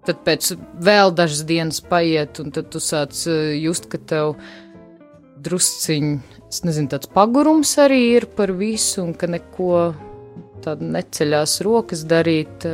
Tad 0.10 0.24
pēc 0.26 0.54
vēl 0.86 1.14
dažas 1.18 1.44
dienas 1.48 1.82
paiet, 1.86 2.40
un 2.42 2.54
tad 2.56 2.70
tu 2.74 2.82
sāc 2.84 3.16
just, 3.60 3.90
ka 3.92 4.00
tev 4.12 4.36
drusciņi, 5.40 6.14
es 6.50 6.64
nezinu, 6.68 6.92
tāds 6.92 7.10
pagurums 7.14 7.72
arī 7.80 8.02
ir 8.18 8.28
par 8.36 8.52
visu, 8.58 9.04
un 9.06 9.14
ka 9.16 9.30
neko 9.32 9.94
tāda 10.66 10.92
neceļās 10.98 11.60
rokas 11.66 12.06
darīt. 12.10 12.68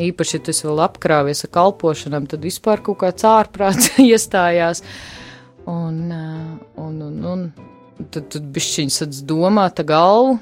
Īpaši, 0.00 0.36
ja 0.38 0.44
tas 0.46 0.62
vēl 0.64 0.78
apkrāvies 0.84 1.44
ar 1.44 1.50
kalpošanām, 1.52 2.28
tad 2.30 2.44
vispār 2.46 2.80
kaut 2.84 3.02
kāds 3.02 3.26
ārprāts 3.28 3.90
iestājās. 4.10 4.84
Un, 5.68 6.06
un, 6.80 7.02
un, 7.04 7.18
un 7.32 7.42
tad, 8.08 8.30
tad 8.32 8.46
bišķiņš 8.54 9.02
sats 9.02 9.24
domāt 9.28 9.82
galvu 9.86 10.38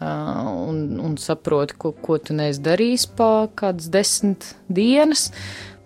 un, 0.00 1.00
un 1.04 1.16
saproti, 1.16 1.74
ko, 1.78 1.92
ko 1.92 2.18
tu 2.18 2.34
neesi 2.36 2.62
darījis 2.64 3.06
pa 3.16 3.48
kādas 3.56 3.90
desmit 3.92 4.54
dienas. 4.68 5.30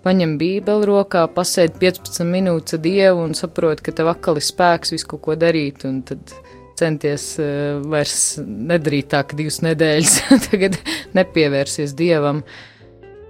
Paņem 0.05 0.37
bībeli 0.37 0.85
rokā, 0.85 1.25
pasēdi 1.33 1.81
15 1.81 2.29
minūtes 2.29 2.77
ar 2.77 2.83
dievu 2.85 3.23
un 3.25 3.33
saproti, 3.35 3.87
ka 3.87 3.95
tev 3.97 4.11
atkal 4.13 4.37
ir 4.37 4.45
spēks 4.45 4.93
visu 4.93 5.17
ko 5.17 5.37
darīt. 5.41 5.87
Un 5.89 6.03
tad 6.05 6.35
centies 6.79 7.27
uh, 7.43 7.81
vairs 7.91 8.37
nedarīt 8.45 9.11
tā, 9.15 9.23
ka 9.27 9.39
divas 9.39 9.61
nedēļas 9.65 10.17
tagad 10.49 10.79
nepievērsies 11.17 11.97
dievam. 11.99 12.45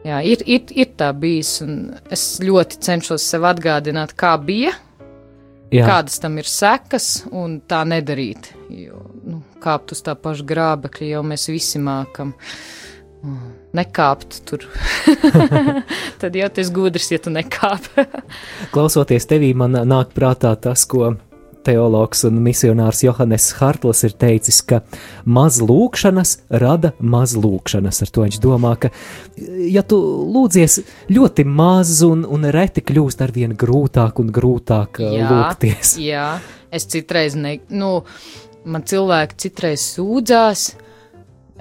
Jā, 0.05 0.21
ir, 0.21 0.43
ir, 0.45 0.67
ir 0.77 0.91
tā 1.01 1.13
bijis, 1.17 1.57
un 1.65 1.79
es 2.13 2.27
ļoti 2.45 2.83
cenšos 2.85 3.25
sev 3.25 3.47
atgādināt, 3.49 4.13
kā 4.21 4.35
bija, 4.37 4.75
Jā. 5.73 5.87
kādas 5.89 6.21
tam 6.21 6.37
ir 6.39 6.49
sekas, 6.49 7.25
un 7.33 7.63
tā 7.69 7.81
nedarīt. 7.89 8.53
Jo 8.69 9.01
nu, 9.25 9.41
kāpt 9.63 9.95
uz 9.95 10.03
tā 10.05 10.15
paša 10.19 10.47
grābekļa 10.49 11.11
jau 11.15 11.23
mēs 11.27 11.49
visi 11.53 11.81
mākam. 11.83 12.35
Nekāpt 13.75 14.43
tur. 14.49 14.67
Tad 16.21 16.37
jau 16.37 16.49
tas 16.59 16.71
gudrs, 16.75 17.09
ja 17.15 17.21
tu 17.23 17.33
nekāp. 17.33 17.89
Klausoties 18.75 19.27
tevī, 19.31 19.55
man 19.57 19.79
nāk 19.89 20.13
prātā 20.17 20.53
tas, 20.61 20.85
ko 20.85 21.15
teologs 21.64 22.25
un 22.28 22.38
misionārs 22.44 23.02
Johannes 23.04 23.49
Hartls 23.59 24.04
ir 24.06 24.14
teicis, 24.21 24.61
ka 24.66 24.83
maz 25.25 25.61
lūkšanas 25.64 26.37
rada 26.62 26.92
maz 27.00 27.37
lūkšanas. 27.38 28.02
Ar 28.04 28.12
to 28.14 28.26
viņš 28.26 28.40
domā, 28.44 28.75
ka, 28.80 28.92
ja 29.71 29.85
tu 29.87 29.99
lūdzies 30.35 30.80
ļoti 31.14 31.47
maz 31.49 32.00
un, 32.06 32.25
un 32.28 32.49
reti 32.54 32.85
kļūst 32.85 33.25
ar 33.25 33.35
vien 33.35 33.56
grūtāk 33.59 34.23
un 34.23 34.33
grūtāk 34.35 35.02
uh, 35.02 35.18
jā, 35.18 35.28
lūgties. 35.33 35.97
Jā, 36.14 36.28
es 36.75 36.88
citreiz, 36.90 37.37
ne, 37.38 37.59
nu, 37.73 37.99
man 38.64 38.85
cilvēki 38.87 39.44
citreiz 39.47 39.85
sūdzās. 39.94 40.73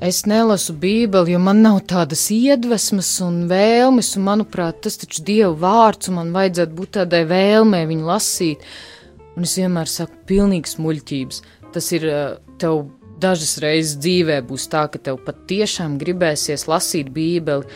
Es 0.03 0.23
nelasu 0.27 0.73
Bībeli, 0.75 1.35
jo 1.35 1.39
man 1.39 1.61
nav 1.63 1.77
tādas 1.87 2.25
iedvesmas 2.33 3.11
un 3.23 3.43
vēlmes, 3.47 4.09
un 4.17 4.25
manuprāt, 4.25 4.81
tas 4.83 4.97
taču 4.99 5.21
ir 5.21 5.27
Dieva 5.27 5.53
vārds, 5.61 6.09
un 6.09 6.17
man 6.17 6.33
vajadzētu 6.33 6.75
būt 6.75 6.91
tādai 6.97 7.21
vēlmei 7.29 7.85
viņu 7.87 8.09
lasīt. 8.09 8.65
Uh, 8.65 8.92
Un 9.33 9.47
es 9.47 9.55
vienmēr 9.57 9.89
saku, 9.89 10.19
pilnīgs 10.29 10.77
muļķības. 10.81 11.41
Tas 11.73 11.89
ir 11.95 12.05
eh, 12.09 12.35
tev 12.61 12.85
dažas 13.23 13.57
reizes 13.63 13.97
dzīvē 14.03 14.41
būs 14.47 14.67
tā, 14.71 14.85
ka 14.91 15.01
tev 15.01 15.19
patiešām 15.25 15.97
gribēsies 16.01 16.67
lasīt 16.69 17.11
Bībeli, 17.13 17.67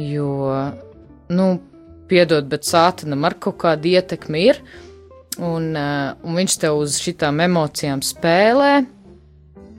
jo, 0.00 0.30
nu, 1.30 1.48
piedod, 2.10 2.48
bet 2.50 2.66
sātanam 2.66 3.26
ar 3.28 3.36
kaut 3.42 3.60
kāda 3.62 3.92
ietekme 3.94 4.40
ir, 4.50 4.62
un, 5.38 5.70
uh, 5.78 6.16
un 6.26 6.40
viņš 6.40 6.56
tev 6.64 6.80
uz 6.82 6.98
šitām 7.02 7.42
emocijām 7.44 8.02
spēlē, 8.04 8.72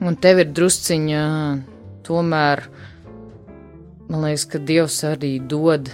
un 0.02 0.18
tev 0.22 0.42
ir 0.42 0.54
drusciņa 0.56 1.24
tomēr, 2.06 2.64
man 4.08 4.26
liekas, 4.26 4.46
ka 4.48 4.62
Dievs 4.62 5.02
arī 5.08 5.36
dod 5.48 5.92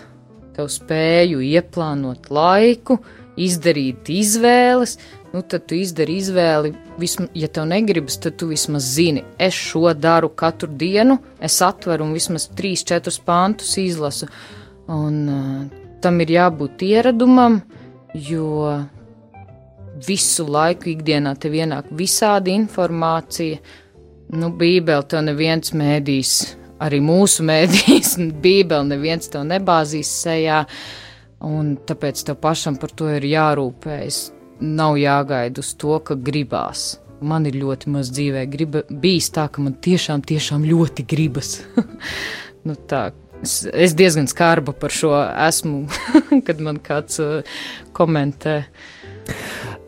tev 0.56 0.70
spēju 0.72 1.42
ieplānot 1.44 2.30
laiku, 2.34 2.98
izdarīt 3.38 4.08
izvēles, 4.10 4.96
nu, 5.32 5.42
tad 5.42 5.66
tu 5.68 5.76
izdari 5.78 6.18
izvēli. 6.18 6.72
Visma, 6.98 7.28
ja 7.36 7.48
tev 7.52 7.68
negribas, 7.70 8.18
tad 8.22 8.38
tu 8.40 8.48
vismaz 8.50 8.86
zini, 8.96 9.24
es 9.38 9.56
šo 9.56 9.92
daru 9.94 10.30
katru 10.34 10.70
dienu, 10.70 11.18
es 11.40 11.60
atveru 11.62 12.06
un 12.08 12.14
vismaz 12.16 12.48
3-4 12.58 13.20
pāntus 13.26 13.76
izlasu. 13.80 14.28
Un, 14.88 15.18
uh, 15.28 15.88
tam 16.02 16.20
ir 16.24 16.32
jābūt 16.32 16.84
ieradumam, 16.86 17.60
jo 18.14 18.78
visu 20.06 20.46
laiku 20.48 20.92
ikdienā 20.92 21.34
tev 21.40 21.58
ienāk 21.58 21.90
visādi 21.98 22.54
informācija. 22.56 23.58
Nu, 24.38 24.50
Bībeli 24.52 25.06
to 25.08 25.20
neviens 25.24 25.72
mēdīs, 25.76 26.32
arī 26.84 27.00
mūsu 27.04 27.44
mēdīs, 27.50 28.16
Bībeli 28.42 28.94
neviens 28.94 29.30
to 29.32 29.44
nebāzīs 29.46 30.10
sejā, 30.24 30.64
un 31.44 31.76
tāpēc 31.86 32.26
tev 32.26 32.40
pašam 32.42 32.78
par 32.80 32.92
to 32.96 33.10
ir 33.14 33.28
jārūpējas. 33.28 34.37
Nav 34.60 34.96
jāgaida 34.98 35.62
uz 35.62 35.74
to, 35.78 35.98
ka 36.02 36.16
gribās. 36.18 36.98
Man 37.22 37.46
ir 37.50 37.58
ļoti 37.58 37.90
maz 37.94 38.10
dzīvē, 38.14 38.44
griba, 38.50 38.82
bijis 38.90 39.30
tā, 39.34 39.48
ka 39.50 39.62
man 39.62 39.74
tiešām, 39.82 40.22
tiešām 40.26 40.66
ļoti 40.66 41.04
gribas. 41.10 41.60
nu, 42.66 42.76
tā, 42.90 43.08
es, 43.42 43.60
es 43.70 43.94
diezgan 43.98 44.30
skarba 44.30 44.74
par 44.74 44.94
šo 44.94 45.14
esmu, 45.48 45.84
kad 46.46 46.62
man 46.62 46.78
kāds 46.82 47.18
uh, 47.22 47.58
komentē. 47.94 48.60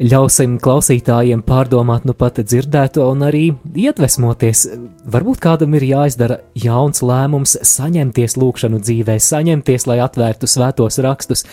Ļausim 0.01 0.55
klausītājiem 0.65 1.43
pārdomāt 1.45 2.07
nu 2.09 2.15
pat 2.17 2.39
dzirdēto 2.41 3.05
un 3.13 3.21
arī 3.27 3.43
iedvesmoties. 3.77 4.63
Varbūt 5.13 5.43
kādam 5.45 5.75
ir 5.77 5.85
jāizdara 5.85 6.39
jauns 6.57 7.03
lēmums, 7.05 7.59
saņemties 7.69 8.39
lūkšanu 8.41 8.81
dzīvē, 8.81 9.19
saņemties, 9.21 9.85
lai 9.91 9.99
atvērtu 10.01 10.49
svētos 10.49 10.97
rakstus. 11.05 11.45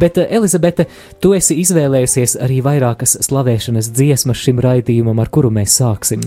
Bet, 0.00 0.16
Elizabete, 0.16 0.86
tu 1.20 1.34
esi 1.36 1.58
izvēlējusies 1.60 2.38
arī 2.40 2.62
vairākas 2.64 3.18
slavēšanas 3.28 3.92
dziesmas 3.92 4.40
šim 4.46 4.64
raidījumam, 4.64 5.20
ar 5.20 5.28
kuru 5.28 5.52
mēs 5.52 5.76
sāksim. 5.82 6.24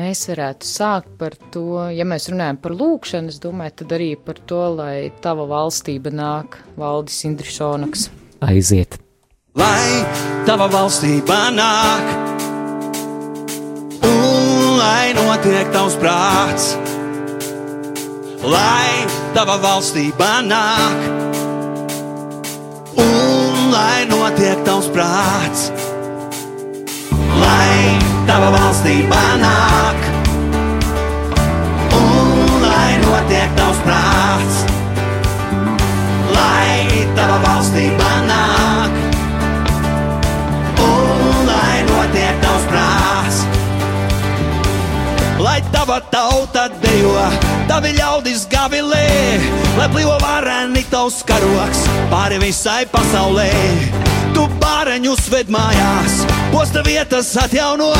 Mēs 0.00 0.24
varētu 0.30 0.70
sākt 0.70 1.12
par 1.20 1.36
to, 1.52 1.82
ja 1.92 2.08
mēs 2.08 2.30
runājam 2.32 2.62
par 2.64 2.78
lūkšanu, 2.80 3.28
es 3.28 3.42
domāju, 3.44 3.76
tad 3.82 3.92
arī 3.98 4.14
par 4.16 4.40
to, 4.40 4.64
lai 4.80 5.12
tava 5.20 5.44
valstība 5.52 6.14
nāk, 6.16 6.62
valdis 6.80 7.20
Indrišonaks. 7.28 8.08
Aiziet! 8.40 8.96
Lai 9.58 10.04
tava 10.46 10.68
valstība 10.70 11.50
nāk, 11.54 12.10
un 14.06 14.76
lai 14.78 15.12
notiek 15.16 15.72
tavs 15.74 15.96
prāts, 15.98 16.74
lai 18.46 19.06
tava 19.34 19.58
valstība 19.62 20.30
nāk, 20.46 21.08
un 22.94 23.74
lai 23.74 24.06
notiek 24.10 24.62
tavs 24.66 24.90
prāts, 24.94 25.70
lai 27.42 27.98
tava 28.30 28.54
valstība 28.54 29.24
nāk, 29.42 30.09
tava 45.90 46.06
tauta 46.06 46.68
dejo, 46.78 47.14
tavi 47.66 47.90
ļaudis 47.96 48.44
gavilē, 48.46 49.06
lai 49.74 49.88
plīvo 49.90 50.14
vareni 50.22 50.84
tavs 50.86 51.24
karoks 51.26 51.80
pāri 52.12 52.38
visai 52.38 52.84
pasaulē. 52.92 53.48
Tu 54.30 54.44
bāreņus 54.62 55.26
ved 55.32 55.50
mājās, 55.50 56.20
posta 56.52 56.84
vietas 56.86 57.32
atjauno, 57.42 57.90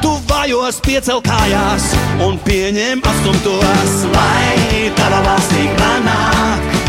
tu 0.00 0.14
vājos 0.30 0.80
piecel 0.80 1.20
kājās 1.26 1.90
un 2.24 2.40
pieņem 2.46 3.04
astumtos, 3.12 3.98
lai 4.16 4.88
tava 4.96 5.20
valstī 5.28 5.68
nāk. 6.08 6.81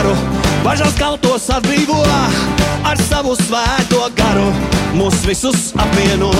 Varu, 0.00 0.16
bažas 0.64 0.94
kaltos 0.98 1.48
atbrīvo 1.52 2.00
ar 2.88 3.00
savu 3.08 3.34
svēto 3.36 4.06
garu. 4.16 4.48
Mūs 4.96 5.20
visus 5.26 5.70
apvieno, 5.78 6.30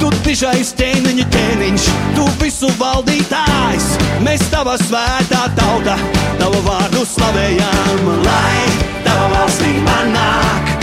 tu 0.00 0.10
tiešais 0.24 0.72
ķēniņa 0.78 1.26
ķēniņš, 1.34 1.88
tu 2.16 2.26
visu 2.40 2.70
valdītājs. 2.78 3.90
Mēs 4.24 4.46
tava 4.52 4.76
svētā 4.80 5.42
tauta, 5.58 5.98
tavu 6.40 6.62
vārdu 6.66 7.04
slavējam, 7.10 8.08
lai 8.24 8.56
tava 9.04 9.28
valstība 9.34 9.98
nāk 10.14 10.74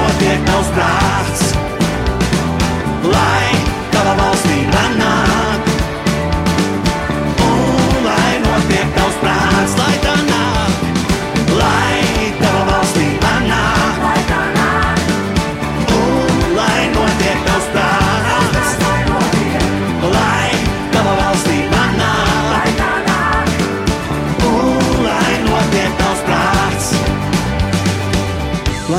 notiek 0.00 0.42
tavs 0.48 0.72
prāts, 0.76 1.46
lai 3.04 3.54
tava 3.92 4.16
valstība 4.24 4.84
nāk. 4.98 5.09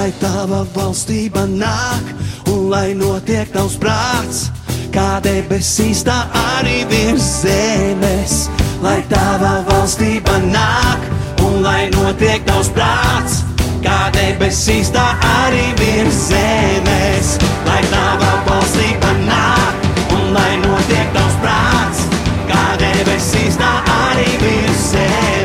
Lai 0.01 0.11
tava 0.19 0.65
valstība 0.75 1.45
nāk. 1.47 2.09
Un 2.51 2.69
lai 2.71 2.93
notiek 2.97 3.51
tavs 3.53 3.77
prāts, 3.79 4.47
kā 4.91 5.21
debesīs 5.23 6.03
tā 6.07 6.17
arī 6.57 6.81
virs 6.89 7.27
zemes. 7.43 8.60
Lai 8.81 8.97
tava 9.05 9.59
valstība 9.67 10.39
nāk 10.41 11.03
un 11.45 11.59
lai 11.61 11.91
notiek 11.93 12.41
tavs 12.47 12.71
prāts, 12.73 13.35
kā 13.83 13.97
debesīs 14.15 14.89
tā 14.95 15.03
arī 15.43 15.67
virs 15.77 16.23
zemes. 16.31 17.35
Lai 17.67 17.83
tava 17.91 18.31
valstība 18.49 19.13
nāk 19.27 19.85
un 20.17 20.33
lai 20.33 20.55
notiek 20.65 21.13
tavs 21.13 21.37
prāts, 21.45 22.01
kā 22.49 22.63
debesīs 22.81 23.61
tā 23.61 23.71
arī 23.99 24.33
virs 24.41 24.89
zemes. 24.95 25.40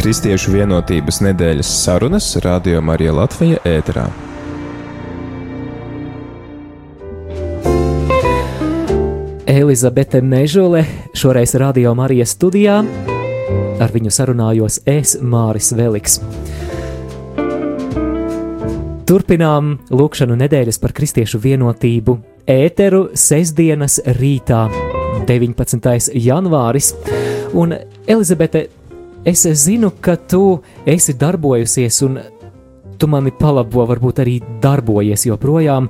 Kristiešu 0.00 0.54
vienotības 0.54 1.18
nedēļas 1.20 1.70
sarunas 1.82 2.30
Radio 2.40 2.78
Marija 2.80 3.12
Latvija 3.12 3.58
ēterā. 3.68 4.06
Elizabete 9.44 10.22
Mežole, 10.24 10.86
šoreiz 11.12 11.52
Radio 11.60 11.92
Marijas 11.92 12.32
studijā. 12.32 12.78
Ar 13.76 13.92
viņu 13.92 14.14
sarunājos 14.16 14.80
es, 14.88 15.18
Māris 15.20 15.68
Veliks. 15.76 16.16
Turpinām 19.04 19.76
lūkšanu 19.92 20.40
nedēļas 20.46 20.80
par 20.80 20.96
kristiešu 20.96 21.44
vienotību 21.44 22.16
ēteru 22.48 23.10
sestdienas 23.12 24.00
rītā, 24.16 24.64
19. 25.28 26.12
janvāris. 26.16 26.94
Un, 27.52 27.76
Elizabete, 28.08 28.70
es 29.24 29.46
zinu, 29.64 29.92
ka 30.00 30.16
tu 30.16 30.60
esi 30.86 31.14
darbojusies 31.18 32.02
un 32.06 32.18
tu 33.00 33.08
mani 33.08 33.32
palabo, 33.32 33.84
varbūt 33.88 34.20
arī 34.22 34.38
darbojies 34.62 35.26
joprojām 35.28 35.88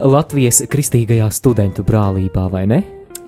Latvijas 0.00 0.62
kristīgajā 0.70 1.28
studentu 1.34 1.84
brālībā, 1.86 2.46
vai 2.50 2.64
ne? 2.70 2.80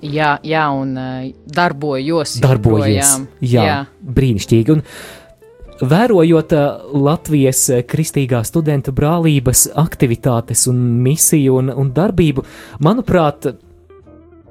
Jā, 0.03 0.37
jā 0.43 0.63
un 0.75 0.95
uh, 0.99 1.27
darbojos. 1.47 2.37
Darbojies. 2.43 3.11
Jā, 3.39 3.63
jā, 3.63 3.75
brīnišķīgi. 4.03 4.75
Un 4.75 5.87
vērojot 5.91 6.55
uh, 6.57 6.87
Latvijas 7.05 7.61
uh, 7.71 7.83
kristīgā 7.87 8.41
studentu 8.47 8.91
brālības 8.95 9.69
aktivitātes 9.79 10.65
un 10.71 10.81
misiju 11.03 11.59
un, 11.61 11.71
un 11.83 11.93
darbību, 11.95 12.43
manuprāt, 12.83 13.53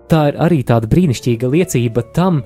tā 0.09 0.26
ir 0.31 0.40
arī 0.40 0.62
tāda 0.68 0.88
brīnišķīga 0.88 1.52
liecība 1.52 2.07
tam, 2.16 2.40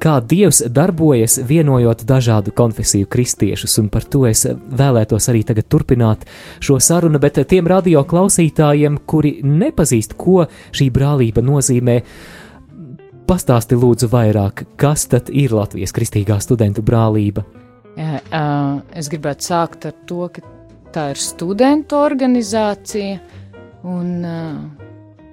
kā 0.00 0.18
Dievs 0.20 0.62
darbojas 0.70 1.38
vienojot 1.48 2.04
dažādu 2.08 2.52
konfesiju 2.56 3.08
kristiešus, 3.10 3.78
un 3.82 3.90
par 3.92 4.06
to 4.08 4.24
es 4.28 4.44
vēlētos 4.46 5.28
arī 5.32 5.42
tagad 5.46 5.68
turpināt 5.72 6.24
šo 6.64 6.78
sarunu, 6.82 7.20
bet 7.22 7.40
tiem 7.48 7.68
radio 7.70 8.04
klausītājiem, 8.08 9.00
kuri 9.06 9.38
nepazīst, 9.44 10.16
ko 10.20 10.46
šī 10.72 10.90
brālība 10.94 11.44
nozīmē, 11.44 12.00
pastāsti 13.28 13.76
lūdzu 13.80 14.10
vairāk, 14.12 14.64
kas 14.80 15.06
tad 15.12 15.30
ir 15.32 15.54
Latvijas 15.56 15.94
kristīgā 15.96 16.40
studentu 16.44 16.84
brālība? 16.84 17.44
Jā, 17.94 18.18
es 18.96 19.08
gribētu 19.12 19.46
sākt 19.46 19.86
ar 19.88 19.94
to, 20.08 20.26
ka 20.34 20.42
tā 20.94 21.10
ir 21.12 21.20
studentu 21.22 21.98
organizācija 22.02 23.20
un 23.86 24.10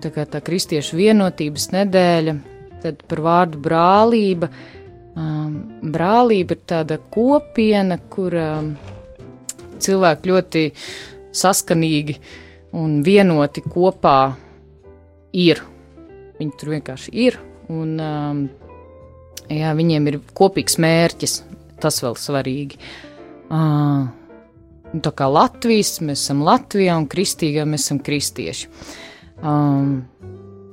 tā 0.01 0.11
kā 0.13 0.25
tā 0.29 0.41
kristiešu 0.45 0.97
vienotības 0.99 1.71
nedēļa, 1.75 2.35
tad 2.83 3.03
par 3.09 3.23
vārdu 3.25 3.61
brālība. 3.61 4.51
Um, 5.11 5.57
brālība 5.91 6.55
ir 6.55 6.63
tāda 6.69 6.97
kopiena, 7.11 7.97
kur 8.11 8.35
um, 8.39 8.71
cilvēki 9.81 10.31
ļoti 10.31 10.63
saskanīgi 11.35 12.15
un 12.79 13.01
vienoti 13.03 13.63
kopā 13.65 14.19
ir. 15.35 15.61
Viņi 16.39 16.57
tur 16.57 16.73
vienkārši 16.75 17.13
ir, 17.27 17.37
un 17.71 17.99
um, 18.01 18.41
jā, 19.51 19.75
viņiem 19.77 20.09
ir 20.11 20.19
kopīgs 20.37 20.79
mērķis. 20.81 21.41
Tas 21.81 21.97
vēl 22.03 22.17
svarīgi. 22.19 22.77
Uh, 23.51 24.05
tā 24.99 25.11
kā 25.17 25.27
Latvijas, 25.31 25.97
mēs 26.03 26.23
esam 26.23 26.43
Latvijā, 26.45 26.95
un 26.99 27.07
kristīgā 27.11 27.65
mēs 27.67 27.87
esam 27.87 28.01
kristieši. 28.05 28.69
Um, 29.41 30.03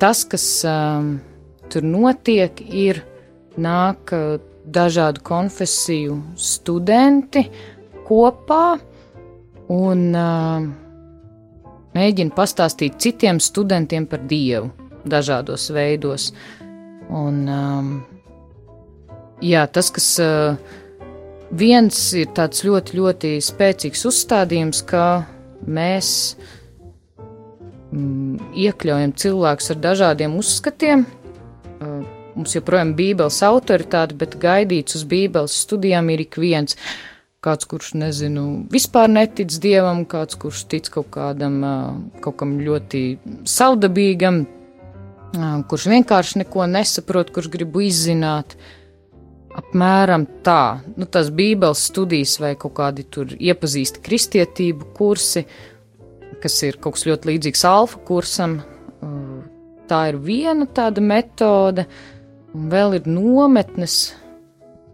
tas, 0.00 0.24
kas 0.28 0.44
um, 0.68 1.16
tur 1.72 1.86
notiek, 1.86 2.60
ir 2.68 3.02
nāk 3.58 4.12
uh, 4.16 4.38
dažādu 4.68 5.22
konfesiju 5.24 6.18
studenti 6.36 7.46
kopā 8.08 8.78
un 9.72 10.04
uh, 10.16 10.68
mēģina 11.96 12.34
pastāstīt 12.36 12.98
citiem 13.02 13.40
studentiem 13.40 14.06
par 14.08 14.24
Dievu 14.28 14.70
dažādos 15.08 15.68
veidos. 15.72 16.30
Un, 17.08 17.44
um, 17.48 17.90
jā, 19.44 19.64
tas, 19.72 19.90
kas 19.94 20.08
uh, 20.20 20.58
viens 21.50 22.00
ir 22.18 22.30
tāds 22.36 22.64
ļoti, 22.66 22.98
ļoti 22.98 23.34
spēcīgs 23.44 24.04
uzstādījums, 24.10 24.82
ka 24.88 25.04
mēs 25.64 26.10
mm, 27.92 28.52
iekļaujam 28.66 29.14
cilvēkus 29.16 29.72
ar 29.74 29.80
dažādiem 29.88 30.36
uzskatiem. 30.40 31.06
Uh, 32.38 32.42
mums 32.42 32.54
joprojām 32.54 32.92
ir 32.92 32.98
Bībeles 32.98 33.40
autoritāte, 33.42 34.16
bet 34.18 34.38
gaidīts 34.38 34.96
uz 34.98 35.04
Bībeles 35.08 35.56
studijām 35.64 36.10
ir 36.14 36.22
ik 36.22 36.38
viens. 36.38 36.78
Kāds, 37.42 37.68
kurš, 37.70 37.92
nezinu, 37.94 38.66
vispār 38.70 39.08
netic 39.10 39.52
dievam, 39.62 40.02
kāds, 40.10 40.38
kurš 40.38 40.64
tic 40.70 40.88
kaut 40.90 41.10
kādam, 41.14 41.60
uh, 41.62 42.20
kaut 42.22 42.42
ļoti 42.42 43.02
savdabīgam, 43.46 44.42
uh, 44.44 45.60
kurš 45.70 45.86
vienkārši 45.92 46.42
neko 46.42 46.66
nesaprot, 46.66 47.30
kurš 47.34 47.50
grib 47.52 47.78
izzināt. 47.82 48.56
Apmēram 49.58 50.26
tā, 50.46 50.82
nu, 50.96 51.06
tas 51.06 51.30
Bībeles 51.34 51.86
studijas 51.90 52.36
vai 52.42 52.54
kaut 52.58 52.76
kādi 52.78 53.06
tur 53.10 53.32
iepazīsti 53.34 54.02
kristietību 54.04 54.92
kursi, 54.94 55.46
kas 56.42 56.60
ir 56.62 56.78
kaut 56.78 56.98
kas 56.98 57.06
ļoti 57.08 57.32
līdzīgs 57.32 57.64
alfa 57.66 58.02
kursam. 58.06 58.60
Tā 59.88 60.02
ir 60.10 60.18
viena 60.20 60.66
tāda 60.68 61.00
metode, 61.00 61.86
un 62.58 62.70
vēl 62.72 62.98
ir 62.98 63.06
nometnes, 63.10 63.98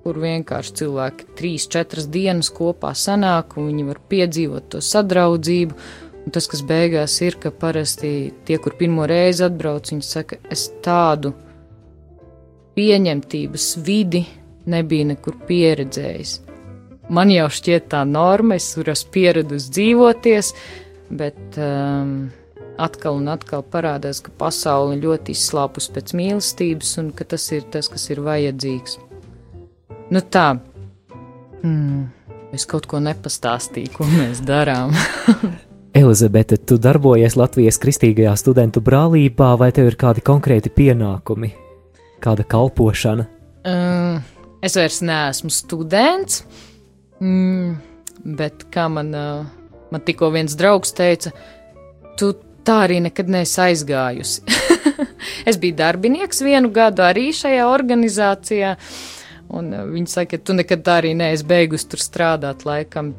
kur 0.04 0.18
vienkārši 0.20 0.74
cilvēki 0.82 1.30
trīs, 1.38 1.68
četras 1.72 2.10
dienas 2.12 2.50
kopā 2.52 2.92
sanāk, 2.98 3.56
un 3.56 3.70
viņi 3.70 3.86
var 3.88 4.00
piedzīvot 4.12 4.68
to 4.74 4.82
sadraudzību. 4.84 5.78
Un 6.24 6.32
tas, 6.32 6.46
kas 6.48 6.62
beigās 6.64 7.16
ir, 7.24 7.36
ka 7.40 7.52
parasti 7.52 8.32
tie, 8.48 8.56
kur 8.60 8.76
pirmo 8.78 9.04
reizi 9.08 9.44
atbrauc, 9.44 9.90
viņi 9.92 10.04
saka, 10.04 10.38
es 10.52 10.70
tādu 10.84 11.34
pieņemtības 12.76 13.66
vidi 13.84 14.24
nebija 14.68 15.10
nekur 15.12 15.36
pieredzējis. 15.48 16.38
Man 17.12 17.28
jau 17.32 17.50
šķiet 17.52 17.90
tā 17.92 18.00
norma, 18.08 18.56
es 18.56 18.70
tur 18.72 18.88
esmu 18.92 19.12
pieradus 19.12 19.68
dzīvoties, 19.72 20.54
bet 21.12 21.60
um, 21.60 22.14
atkal 22.80 23.18
un 23.20 23.30
atkal 23.32 23.62
parādās, 23.62 24.20
ka 24.24 24.32
pasaule 24.38 24.96
ļoti 25.02 25.34
izslāpus 25.34 25.88
pēc 25.94 26.14
mīlestības 26.18 26.96
un 27.02 27.10
ka 27.16 27.26
tas 27.34 27.46
ir 27.54 27.66
tas, 27.70 27.88
kas 27.92 28.08
ir 28.10 28.22
vajadzīgs. 28.24 28.98
Nu 30.14 30.20
tā, 30.20 30.58
mm, 31.62 32.02
es 32.54 32.66
kaut 32.70 32.88
ko 32.90 33.00
nepastāstīju, 33.02 33.92
ko 33.94 34.08
mēs 34.10 34.42
darām. 34.46 34.94
Elizabete, 35.94 36.58
tu 36.58 36.76
darbojies 36.82 37.36
Latvijas 37.38 37.78
kristīgajā 37.82 38.32
studentu 38.38 38.82
brālībā, 38.82 39.52
vai 39.60 39.70
tev 39.74 39.92
ir 39.92 39.98
kādi 39.98 40.24
konkrēti 40.26 40.72
pienākumi, 40.74 41.52
kāda 42.22 42.46
kalpošana? 42.50 43.28
Uh, 43.64 44.18
es 44.64 44.74
vairs 44.74 44.98
neesmu 45.06 45.52
students, 45.54 46.42
mm, 47.22 47.76
bet 48.40 48.66
kā 48.74 48.88
man, 48.90 49.14
uh, 49.14 49.78
man 49.94 50.02
tikko 50.02 50.32
viens 50.34 50.58
draugs 50.58 50.92
teica, 50.98 51.30
tu 52.18 52.34
tā 52.66 52.80
arī 52.86 53.00
nekad 53.04 53.30
neesi 53.30 53.60
aizgājusi. 53.66 54.44
es 55.48 55.58
biju 55.60 55.76
darbinieks 55.78 56.42
vienu 56.44 56.70
gadu 56.74 57.04
arī 57.06 57.28
šajā 57.36 57.66
organizācijā, 57.70 58.74
un 59.54 59.70
uh, 59.72 59.84
viņi 59.90 60.12
saka, 60.14 60.38
ka 60.38 60.48
tu 60.48 60.56
nekad 60.58 60.84
tā 60.86 60.98
arī 61.02 61.14
neesi 61.18 61.46
beigusi 61.48 61.88
tur 61.92 62.02
strādāt 62.02 62.66
laikam. 62.68 63.14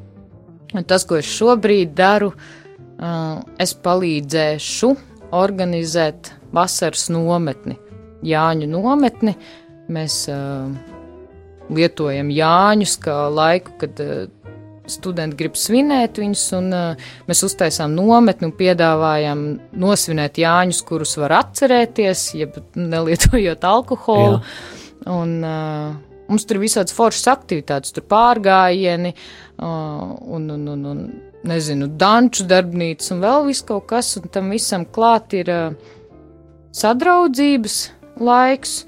Un 0.75 0.83
tas, 0.87 1.05
ko 1.07 1.19
es 1.19 1.29
šobrīd 1.29 1.93
daru, 1.95 2.33
uh, 2.33 3.39
es 3.61 3.75
palīdzēšu 3.85 4.91
organizēt 5.35 6.33
vasaras 6.55 7.09
nometni, 7.13 7.79
Jāņu 8.25 8.67
nometni. 8.71 9.35
Mēs 9.93 10.23
uh, 10.33 10.71
lietojam 11.69 12.31
Jāņus 12.33 12.95
kā 13.03 13.17
laiku, 13.29 13.75
kad 13.83 13.99
studenti 14.91 15.39
grib 15.39 15.57
svinēt 15.59 16.19
viņus, 16.21 16.45
un 16.57 16.71
uh, 16.75 17.05
mēs 17.29 17.43
uztaisām 17.47 17.95
nometni 17.97 18.49
un 18.49 18.55
piedāvājam 18.57 19.45
nosvinēt 19.81 20.39
Jāņus, 20.41 20.81
kurus 20.87 21.15
var 21.21 21.37
atcerēties, 21.41 22.25
jeb 22.39 22.59
nelietojot 22.77 23.65
alkoholu. 23.69 24.41
Jā. 24.41 25.11
Un, 25.15 25.35
uh, 25.45 26.15
mums 26.29 26.47
tur 26.47 26.59
ir 26.59 26.65
visādas 26.65 26.95
foršas 26.95 27.29
aktivitātes, 27.35 27.93
tur 27.95 28.05
pārgājieni 28.09 29.13
uh, 29.13 30.15
un, 30.35 30.49
un, 30.55 30.67
un, 30.73 30.85
un 30.91 31.03
nezinu, 31.45 31.89
danču 31.99 32.47
darbnīcas 32.49 33.13
un 33.13 33.21
vēl 33.25 33.45
viss 33.49 33.65
kaut 33.67 33.87
kas, 33.91 34.15
un 34.19 34.31
tam 34.33 34.49
visam 34.53 34.87
klāt 34.89 35.35
ir 35.37 35.51
uh, 35.53 35.93
sadraudzības 36.75 37.77
laiks 38.23 38.79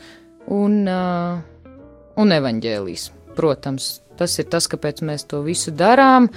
un, 0.53 0.81
uh, 0.89 1.37
un 2.17 2.35
evaņģēlijas. 2.39 3.11
Protams, 3.37 3.91
tas 4.17 4.37
ir 4.41 4.49
tas, 4.51 4.67
kāpēc 4.71 5.03
mēs 5.07 5.27
to 5.29 5.41
visu 5.45 5.73
darām, 5.75 6.29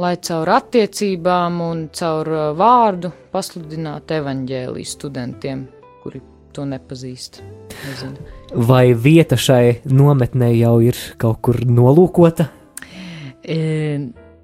lai 0.00 0.14
caur 0.22 0.50
attiecībām 0.58 1.60
un 1.64 1.86
caur 1.94 2.32
uh, 2.34 2.44
vārdu 2.58 3.12
pasludinātu 3.32 4.18
evaņģēliju 4.18 4.92
studentiem, 4.92 5.66
kuri 6.02 6.22
to 6.56 6.66
nepazīst. 6.68 7.42
Nezinu. 7.86 8.28
Vai 8.68 8.86
vieta 8.96 9.36
šai 9.38 9.80
nometnē 9.88 10.52
jau 10.56 10.78
ir 10.82 10.98
kaut 11.20 11.42
kur 11.44 11.60
nolūkota? 11.66 12.48
E, 13.44 13.58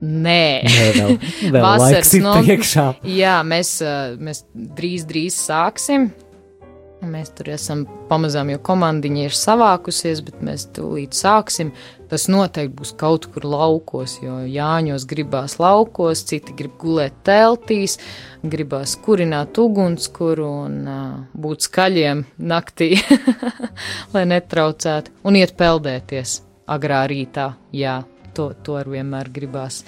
Nē, 0.04 0.40
Nē 0.68 0.86
vēl, 0.92 1.14
vēl 1.54 1.66
laiks 1.80 2.12
ir 2.18 2.24
no... 2.26 2.34
priekšā. 2.44 2.86
Jā, 3.08 3.38
mēs, 3.46 3.78
mēs 4.20 4.44
drīz, 4.52 5.06
drīz 5.08 5.38
sāksim. 5.46 6.10
Mēs 7.08 7.30
tur 7.36 7.50
esam 7.54 7.84
pamazām, 8.08 8.50
jo 8.52 8.60
komandiņa 8.64 9.26
ir 9.26 9.36
savākusies, 9.36 10.22
bet 10.24 10.40
mēs 10.44 10.66
tūlīt 10.76 11.16
sāksim. 11.16 11.72
Tas 12.10 12.26
noteikti 12.30 12.74
būs 12.78 12.92
kaut 13.00 13.26
kur 13.32 13.46
laukos, 13.48 14.16
jo 14.22 14.38
Jāņos 14.48 15.06
gribās 15.10 15.58
laukos, 15.62 16.24
citi 16.28 16.54
grib 16.56 16.76
gulēt 16.80 17.16
teltīs, 17.26 17.98
gribās 18.42 18.96
kurināt 19.04 19.58
ugunskura 19.60 20.48
un 20.64 20.80
uh, 20.84 21.04
būt 21.34 21.68
skaļiem 21.68 22.24
naktī, 22.38 22.94
lai 24.14 24.24
netraucētu, 24.30 25.20
un 25.24 25.40
iet 25.40 25.56
peldēties 25.60 26.40
agrā 26.70 27.04
rītā. 27.10 27.50
Jā, 27.74 28.02
to, 28.36 28.52
to 28.64 28.78
ar 28.80 28.90
vienmēr 28.90 29.32
gribās. 29.34 29.82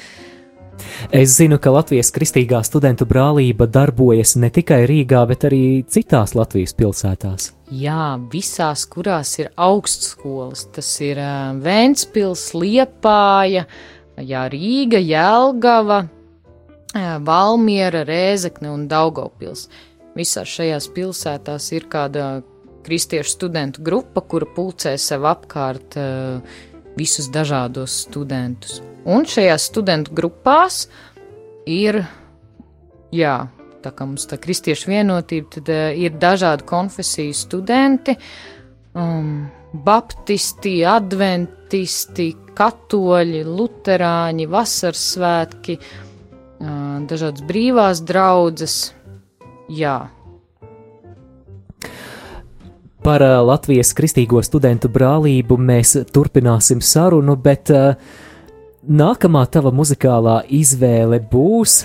Es 1.14 1.36
zinu, 1.36 1.58
ka 1.62 1.70
Latvijas 1.74 2.10
Kristīgā 2.14 2.62
studentu 2.66 3.06
brālība 3.08 3.68
darbojas 3.70 4.34
ne 4.40 4.50
tikai 4.52 4.82
Rīgā, 4.88 5.22
bet 5.30 5.46
arī 5.48 5.84
citās 5.88 6.34
Latvijas 6.36 6.74
pilsētās. 6.76 7.52
Jā, 7.74 8.16
visās, 8.32 8.84
kurās 8.90 9.36
ir 9.40 9.50
augstskolas. 9.58 10.66
Tas 10.74 10.90
ir 11.02 11.20
Vēnspils, 11.62 12.48
Liepāja, 12.54 13.66
jā, 14.22 14.44
Rīga, 14.52 15.00
Jelgava, 15.02 16.04
Valmiera, 17.26 18.04
Rēzekne 18.06 18.70
un 18.72 18.86
Daugavpils. 18.90 19.66
Visās 20.16 20.48
šajās 20.48 20.88
pilsētās 20.96 21.72
ir 21.76 21.90
kāda 21.92 22.28
kristiešu 22.86 23.34
studentu 23.34 23.82
grupa, 23.84 24.22
kura 24.22 24.46
pulcē 24.56 24.94
sev 25.00 25.26
apkārt 25.28 25.98
uh, 25.98 26.58
visus 26.96 27.28
dažādos 27.32 28.02
studentus. 28.06 28.80
Un 29.06 29.26
šajās 29.28 29.68
studentu 29.70 30.14
grupās 30.16 30.86
ir, 31.68 32.00
jā, 33.14 33.36
tā 33.84 33.92
kā 33.94 34.06
mums 34.08 34.26
tā 34.30 34.38
kristiešu 34.42 34.90
vienotība, 34.90 35.50
tad 35.58 35.70
uh, 35.72 35.84
ir 35.94 36.16
dažādu 36.22 36.66
konfesiju 36.66 37.36
studenti, 37.36 38.16
um, 38.96 39.46
baptisti, 39.86 40.80
adventisti, 40.88 42.32
katoļi, 42.56 43.44
luterāņi, 43.46 44.50
vasaras 44.50 45.06
svētki, 45.12 45.78
uh, 45.78 46.76
dažādas 47.06 47.46
brīvās 47.46 48.02
draudzes, 48.08 48.80
jā, 49.68 49.98
Par 53.06 53.22
uh, 53.22 53.38
Latvijas 53.46 53.92
Kristīgo 53.94 54.40
studentu 54.42 54.88
brālību 54.90 55.54
mēs 55.62 55.92
turpināsim 56.10 56.80
sarunu, 56.82 57.36
bet 57.38 57.70
uh, 57.70 57.92
nākamā 58.82 59.44
tava 59.46 59.70
muzikālā 59.70 60.40
izvēle 60.50 61.20
būs. 61.30 61.84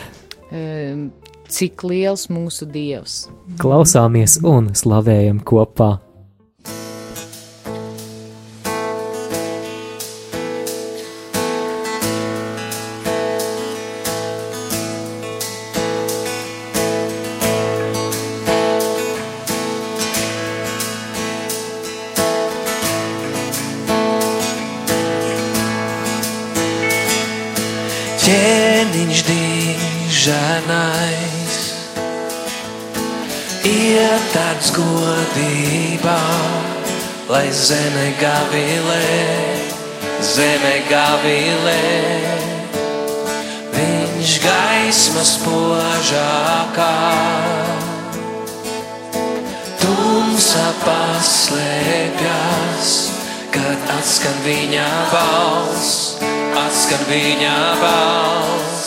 Cik 1.51 1.83
liels 1.85 2.25
mūsu 2.33 2.65
dievs? 2.73 3.27
Klausāmies 3.61 4.39
un 4.41 4.73
slavējam 4.75 5.43
kopā! 5.45 5.99
Lai 37.41 37.49
zeme 37.49 38.13
gavilē, 38.21 39.01
zeme 40.21 40.85
gavilē. 40.85 41.81
Viņš 43.73 44.31
gaismas 44.43 45.41
požākā, 45.41 46.93
tumsa 49.81 50.67
paslēpjas, 50.85 52.29
kad 53.49 53.89
atskan 53.97 54.37
viņa 54.45 54.85
balss 55.09 56.21
atskan 56.61 57.03
viņa 57.09 57.57
balss. 57.81 58.85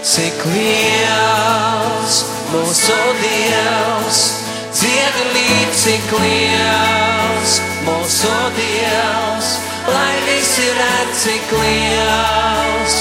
Cik 0.00 0.48
liels 0.48 2.24
mūsu 2.54 2.96
Dievs, 3.20 4.39
dziedi 4.72 5.24
līdz 5.34 5.74
cik 5.82 6.12
liels 6.22 7.52
mūsu 7.86 8.30
Dievs, 8.56 9.48
lai 9.90 10.14
visi 10.28 10.68
redz 10.76 11.24
cik 11.24 11.52
liels, 11.58 12.96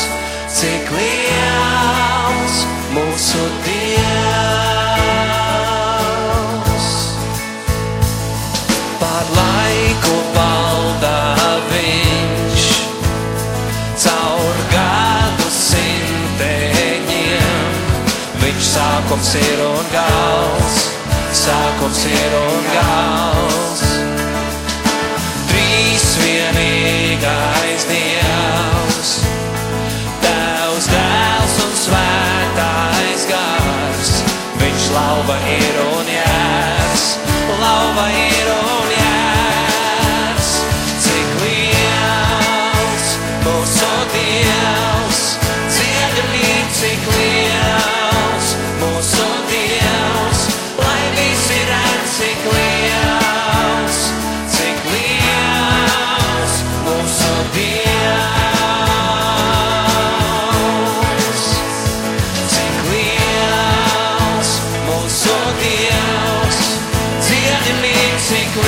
cik 0.58 0.90
liels 0.96 2.56
mūsu 2.96 3.44
Dievs. 3.68 4.10
Par 9.04 9.26
laiku 9.38 10.16
valdā 10.38 11.22
viņš 11.70 12.66
caur 14.06 14.58
gadu 14.74 15.48
simteņiem. 15.60 17.38
Viņš 18.42 18.64
sākums 18.74 19.30
ir 19.38 19.60
un 19.70 19.86
gals, 19.94 20.89
sākums 21.36 22.06
ir 22.10 22.36
un 22.40 22.66
gals. 22.74 23.84
Trīs 25.50 26.08
vienīgais 26.24 27.86
Dievs, 27.90 29.12
Tevs 30.24 30.90
dēls 30.94 31.60
un 31.66 31.78
svētais 31.84 33.28
gars. 33.34 34.16
Viņš 34.64 34.90
lauva 34.96 35.38
ir 35.60 35.80
un 35.86 36.12
jēs, 36.16 37.08
lauva 37.62 38.10
ir 38.16 38.29
Dievs, 65.58 66.60
dziedi 67.26 67.78
līdz 67.82 68.30
cik 68.30 68.60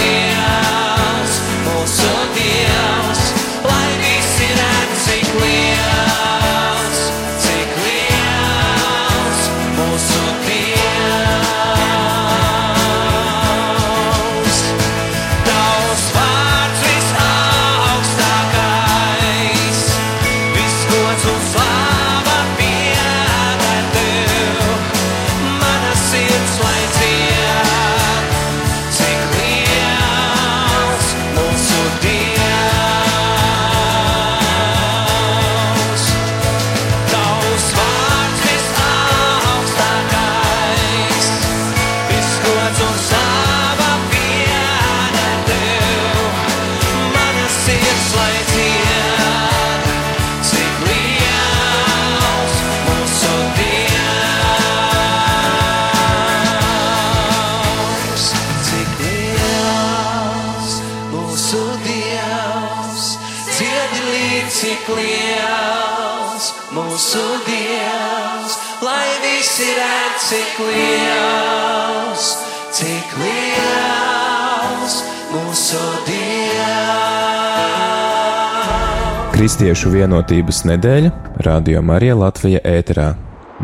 Kristiešu 79.52 79.90
vienotības 79.92 80.62
nedēļa 80.64 81.10
Radio 81.44 81.82
Marija 81.84 82.14
Latvija 82.16 82.62
ēterā 82.64 83.10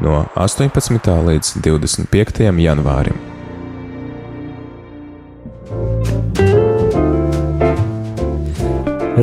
no 0.03 0.17
18. 0.35 1.13
līdz 1.29 1.51
25. 1.63 2.41
janvārim. 2.59 3.15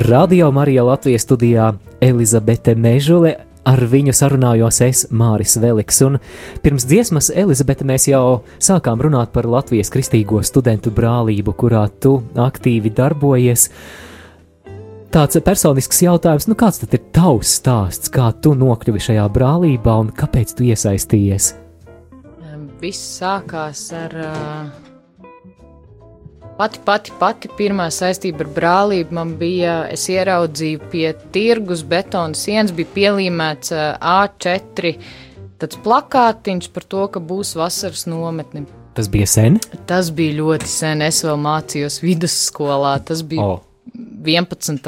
Radio 0.09 0.49
Marija 0.57 0.87
Latvijas 0.89 1.29
studijā 1.29 1.75
Elizabete 2.01 2.73
Mežule 2.75 3.35
Ar 3.65 3.85
viņu 3.85 4.17
sarunājos 4.17 4.81
es, 4.85 5.05
Māris 5.13 5.59
Veliks, 5.61 6.01
un 6.05 6.17
pirms 6.65 6.89
dziesmas 6.89 7.29
Elizabete 7.29 7.85
mēs 7.85 8.09
jau 8.09 8.41
sākām 8.57 9.05
runāt 9.05 9.37
par 9.37 9.45
Latvijas 9.45 9.93
kristīgo 9.93 10.41
studentu 10.41 10.93
brālību, 10.97 11.57
kurā 11.61 11.87
tu 12.01 12.19
aktīvi 12.37 12.97
darbojies. 12.97 13.69
Tāds 15.15 15.39
personisks 15.47 16.01
jautājums, 16.03 16.49
nu 16.51 16.57
kāds 16.59 16.81
tad 16.81 16.95
ir 16.97 17.05
tavs 17.15 17.53
stāsts, 17.61 18.11
kā 18.11 18.33
tu 18.43 18.51
nokļuvi 18.59 18.99
šajā 18.99 19.27
brālībā 19.31 19.93
un 20.03 20.09
kāpēc 20.11 20.57
tu 20.59 20.65
iesaistījies? 20.67 21.53
Viss 22.81 23.21
sākās 23.21 23.85
ar 23.95 24.17
Pati, 26.55 26.81
pati, 26.87 27.13
pati 27.19 27.51
pirmā 27.59 27.87
saistība 27.95 28.43
ar 28.43 28.51
brālību 28.57 29.15
man 29.15 29.33
bija, 29.39 29.89
es 29.91 30.09
ieraudzīju 30.11 30.83
pie 30.91 31.09
tirgus 31.35 31.85
betona 31.87 32.35
sienas, 32.39 32.75
bija 32.75 32.91
pielīmēts 32.95 33.71
A4 33.75 34.93
tāds 35.63 35.79
plakātiņš 35.83 36.71
par 36.75 36.87
to, 36.91 37.05
ka 37.15 37.23
būs 37.23 37.55
vasaras 37.59 38.07
nometne. 38.11 38.65
Tas 38.99 39.11
bija 39.11 39.27
sen? 39.31 39.61
Tas 39.87 40.11
bija 40.15 40.41
ļoti 40.41 40.71
sen. 40.71 41.03
Es 41.07 41.23
vēl 41.27 41.39
mācījos 41.43 42.01
vidusskolā. 42.03 42.97
Tas 43.07 43.23
bija 43.27 43.47
oh. 43.57 43.63
11. 44.25 44.83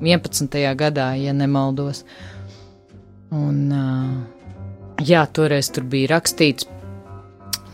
11. 0.00 0.62
gadā, 0.76 1.10
ja 1.20 1.32
nemaldos. 1.32 2.04
Un, 3.34 3.72
jā, 5.02 5.26
toreiz 5.34 5.72
tur 5.74 5.88
bija 5.90 6.14
rakstīts 6.16 6.68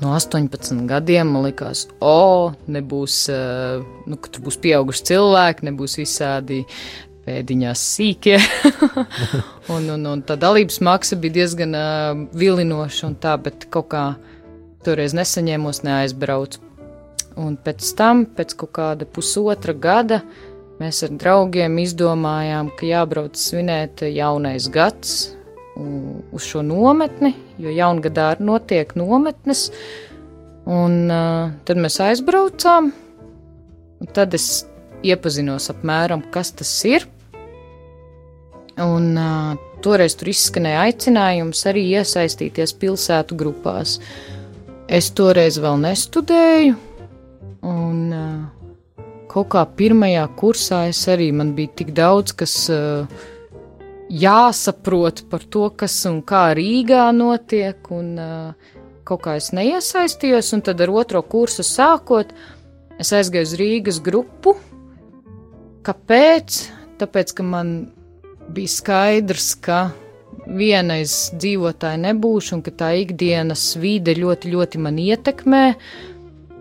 no 0.02 0.14
18 0.16 0.86
gadiem 0.90 1.30
man 1.30 1.46
likās, 1.46 1.86
o, 2.02 2.52
nebūs, 2.74 3.18
eh, 3.30 3.82
nu, 4.06 4.18
ka 4.18 4.32
tur 4.34 4.44
būs 4.48 4.58
pieauguši 4.62 5.06
cilvēki, 5.12 5.68
nebūs 5.68 5.96
visādi 6.00 6.62
pēdiņās 7.22 7.84
sīkie. 7.94 8.38
un, 9.74 9.86
un, 9.94 10.08
un 10.14 10.24
tā 10.26 10.36
dalības 10.40 10.80
maksa 10.82 11.18
bija 11.22 11.36
diezgan 11.38 11.76
uh, 11.78 12.24
vilinoša 12.34 13.06
un 13.06 13.14
tā, 13.22 13.36
bet 13.44 13.68
kaut 13.70 13.92
kā 13.92 14.06
toreiz 14.82 15.14
nesaņēmos, 15.14 15.84
neaizbraucu. 15.86 16.64
Un 17.38 17.54
pēc 17.62 17.92
tam, 17.96 18.24
pēc 18.26 18.56
kaut 18.58 18.74
kāda 18.74 19.06
pusotra 19.06 19.72
gada, 19.72 20.18
mēs 20.82 21.04
ar 21.06 21.14
draugiem 21.18 21.78
izdomājām, 21.82 22.72
ka 22.76 22.88
jābrauc 22.88 23.38
svinēt 23.38 24.02
jaunais 24.10 24.66
gads 24.72 25.32
uz 25.76 26.44
šo 26.44 26.62
nometni, 26.66 27.32
jo 27.60 27.72
jaungadā 27.72 28.34
notiek 28.40 28.92
nometnes. 28.98 29.70
Un, 30.68 31.08
uh, 31.10 31.50
tad 31.66 31.80
mēs 31.82 31.98
aizbraucām, 32.04 32.92
un 34.02 34.12
tad 34.14 34.36
es 34.36 34.64
iepazinos 35.02 35.70
apmēram, 35.72 36.22
kas 36.30 36.52
tas 36.54 36.70
ir. 36.86 37.08
Un, 38.78 39.08
uh, 39.18 39.56
toreiz 39.82 40.14
tur 40.18 40.30
izskanēja 40.30 40.86
aicinājums 40.86 41.64
arī 41.66 41.88
iesaistīties 41.98 42.76
pilsētu 42.78 43.38
grupās. 43.38 43.98
Es 44.92 45.10
toreiz 45.16 45.58
vēl 45.62 45.80
nestudēju, 45.82 46.76
un 47.66 47.98
uh, 48.14 48.61
kaut 49.32 49.48
kā 49.54 49.62
pirmajā 49.78 50.24
kursā 50.36 50.86
es 50.90 51.00
arī 51.08 51.30
man 51.34 51.54
bija 51.56 51.72
tik 51.80 51.92
daudz, 51.96 52.34
kas 52.36 52.54
uh, 52.72 53.08
jāsaprot 54.12 55.24
par 55.30 55.46
to, 55.48 55.68
kas 55.76 55.96
un 56.10 56.20
kā 56.28 56.50
Rīgā 56.58 57.06
notiek, 57.16 57.80
un 57.94 58.12
uh, 58.20 58.74
kaut 59.08 59.24
kā 59.24 59.38
es 59.40 59.50
neiesaistījos, 59.56 60.52
un 60.56 60.64
tad 60.66 60.82
ar 60.84 60.92
otro 60.92 61.22
kursu 61.24 61.64
sākot, 61.66 62.34
es 63.00 63.12
aizgāju 63.16 63.48
uz 63.48 63.56
Rīgas 63.60 64.02
grupu. 64.04 64.56
Kāpēc? 65.82 66.60
Tāpēc, 67.00 67.32
ka 67.34 67.42
man 67.46 67.72
bija 68.52 68.70
skaidrs, 68.70 69.54
ka 69.64 69.80
vienais 70.46 71.32
dzīvotāji 71.34 72.02
nebūšu, 72.04 72.58
un 72.58 72.62
ka 72.66 72.74
tā 72.84 72.92
ikdienas 73.00 73.72
vide 73.80 74.14
ļoti, 74.18 74.52
ļoti 74.52 74.82
man 74.82 75.00
ietekmē. 75.02 75.64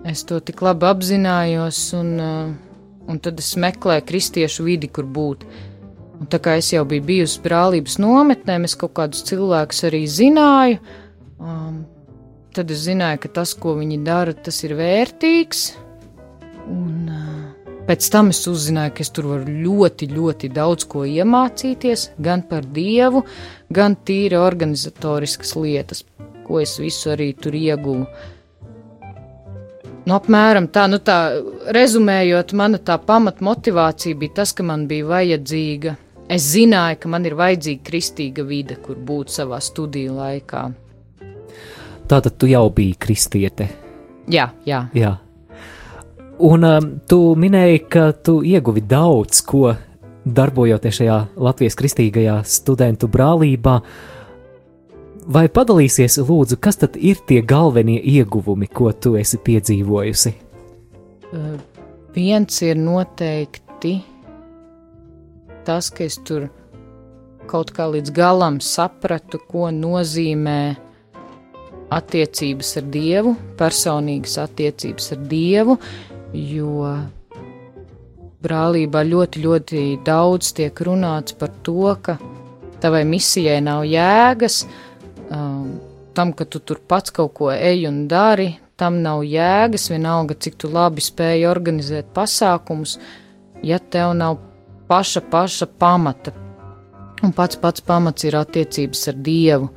Es 0.08 0.24
to 0.26 0.40
tik 0.42 0.64
labi 0.66 0.88
apzinājos, 0.90 1.80
un, 1.94 2.08
uh, 2.18 3.10
un 3.10 3.20
tad 3.22 3.38
es 3.42 3.54
meklēju 3.62 4.08
kristiešu 4.10 4.66
vidi, 4.66 4.90
kur 4.90 5.06
būt. 5.06 5.46
Un 6.22 6.30
tā 6.30 6.40
kā 6.42 6.56
es 6.58 6.72
jau 6.74 6.82
biju 6.90 7.06
bijusi 7.06 7.42
brālības 7.44 8.00
nometnē, 8.02 8.58
es 8.66 8.74
kaut 8.78 8.96
kādus 8.98 9.22
cilvēkus 9.30 9.84
arī 9.90 10.02
zināju. 10.10 10.80
Um, 11.42 11.84
tad 12.58 12.74
es 12.74 12.82
zināju, 12.88 13.22
ka 13.22 13.34
tas, 13.38 13.54
ko 13.54 13.76
viņi 13.78 14.02
dara, 14.06 14.34
tas 14.34 14.58
ir 14.66 14.74
vērtīgs. 14.82 15.64
Un, 16.66 17.06
uh, 17.06 17.78
pēc 17.86 18.10
tam 18.14 18.34
es 18.34 18.42
uzzināju, 18.50 18.98
ka 18.98 19.06
es 19.06 19.14
tur 19.14 19.30
varu 19.36 19.54
ļoti, 19.70 20.10
ļoti 20.18 20.50
daudz 20.58 20.90
ko 20.90 21.06
iemācīties, 21.06 22.10
gan 22.18 22.42
par 22.50 22.66
dievu, 22.66 23.22
gan 23.70 23.98
tīri 24.02 24.42
organizatoriskas 24.42 25.54
lietas, 25.62 26.06
ko 26.48 26.62
es 26.66 26.80
visu 26.82 27.14
arī 27.14 27.36
tur 27.38 27.54
ieguvu. 27.58 28.10
Nu, 30.06 30.16
apmēram 30.18 30.68
tā, 30.74 30.88
nu 30.90 30.98
tā, 30.98 31.18
rezumējot, 31.76 32.56
mana 32.58 32.80
tā 32.82 32.98
pamatmotivācija 32.98 34.18
bija 34.18 34.42
tas, 34.42 34.56
ka 34.58 34.66
man 34.66 34.88
bija 34.90 35.10
vajadzīga 35.12 35.98
Es 36.32 36.46
zināju, 36.54 36.96
ka 37.04 37.10
man 37.12 37.26
ir 37.28 37.34
vajadzīga 37.36 37.84
kristīga 37.84 38.46
vide, 38.48 38.78
kur 38.80 38.96
būt 38.96 39.34
savā 39.34 39.58
studiju 39.60 40.14
laikā. 40.16 40.62
Tātad 42.08 42.38
tu 42.40 42.48
jau 42.48 42.70
biji 42.72 42.94
kristiete. 42.96 43.68
Jā, 44.32 44.46
jā. 44.64 44.86
jā. 44.96 45.12
Un 46.48 46.64
um, 46.64 46.88
tu 47.04 47.20
minēji, 47.36 47.82
ka 47.92 48.06
tu 48.16 48.38
ieguvi 48.48 48.86
daudz 48.88 49.42
ko 49.44 49.74
darbojoties 50.24 51.02
šajā 51.02 51.18
Latvijas 51.44 51.76
kristīgajā 51.82 52.38
studentu 52.48 53.12
brālībā. 53.12 53.76
Vai 55.22 55.46
padalīsies, 55.54 56.18
lūdzu, 56.26 56.58
kas 56.58 56.80
tad 56.82 56.96
ir 56.98 57.20
tie 57.30 57.42
galvenie 57.46 58.00
ieguvumi, 58.02 58.66
ko 58.68 58.90
tu 58.92 59.14
esi 59.20 59.38
piedzīvojusi? 59.38 60.32
Uh, 61.32 61.60
viens 62.16 62.62
ir 62.66 62.80
noteikti 62.82 64.00
tas, 65.66 65.92
ka 65.94 66.08
es 66.08 66.18
tur 66.26 66.50
kaut 67.52 67.70
kā 67.76 67.86
līdz 67.92 68.14
galam 68.16 68.58
sapratu, 68.64 69.38
ko 69.46 69.70
nozīmē 69.76 70.60
attiecības 71.92 72.76
ar 72.80 72.92
Dievu, 72.94 73.36
personīgas 73.60 74.38
attiecības 74.42 75.12
ar 75.16 75.24
Dievu, 75.30 75.78
jo 76.34 76.92
brālībā 78.42 79.04
ļoti, 79.06 79.42
ļoti 79.46 79.82
daudz 80.06 80.54
tiek 80.58 80.86
runāts 80.88 81.36
par 81.38 81.52
to, 81.66 81.92
ka 82.02 82.18
tavai 82.82 83.04
misijai 83.06 83.60
nav 83.62 83.84
jēgas, 83.86 84.64
um, 85.32 85.80
tam, 86.14 86.34
ka 86.34 86.46
tu 86.46 86.60
tur 86.60 86.82
pats 86.88 87.14
kaut 87.16 87.34
ko 87.38 87.52
ej 87.52 87.88
un 87.90 88.06
dari, 88.12 88.52
tam 88.80 89.02
nav 89.06 89.24
jēgas, 89.28 89.90
vienalga, 89.94 90.36
cik 90.36 90.58
tu 90.62 90.70
labi 90.72 91.04
spēj 91.04 91.46
organizēt 91.50 92.14
pasākumus, 92.16 92.98
ja 93.64 93.80
tev 93.80 94.16
nav 94.18 94.40
paša, 94.90 95.24
paša 95.32 95.70
pamata. 95.80 96.34
Un 97.22 97.34
pats 97.38 97.60
pats 97.62 97.84
pamats 97.86 98.26
ir 98.26 98.36
attiecības 98.40 99.08
ar 99.12 99.20
Dievu. 99.28 99.70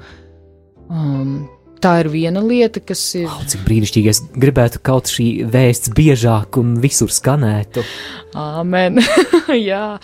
Um, 0.89 1.45
tā 1.85 1.99
ir 2.01 2.09
viena 2.13 2.41
lieta, 2.45 2.81
kas 2.85 3.03
ir. 3.19 3.29
Oh, 3.29 3.43
cik 3.49 3.65
brīnišķīgi 3.67 4.11
es 4.13 4.23
gribētu 4.41 4.81
kaut 4.85 5.11
šī 5.13 5.29
vēsts 5.53 5.93
biežāk 5.97 6.59
un 6.61 6.79
visur 6.83 7.13
skanētu. 7.13 7.85
Āmen. 8.41 9.03
Jā, 9.69 9.99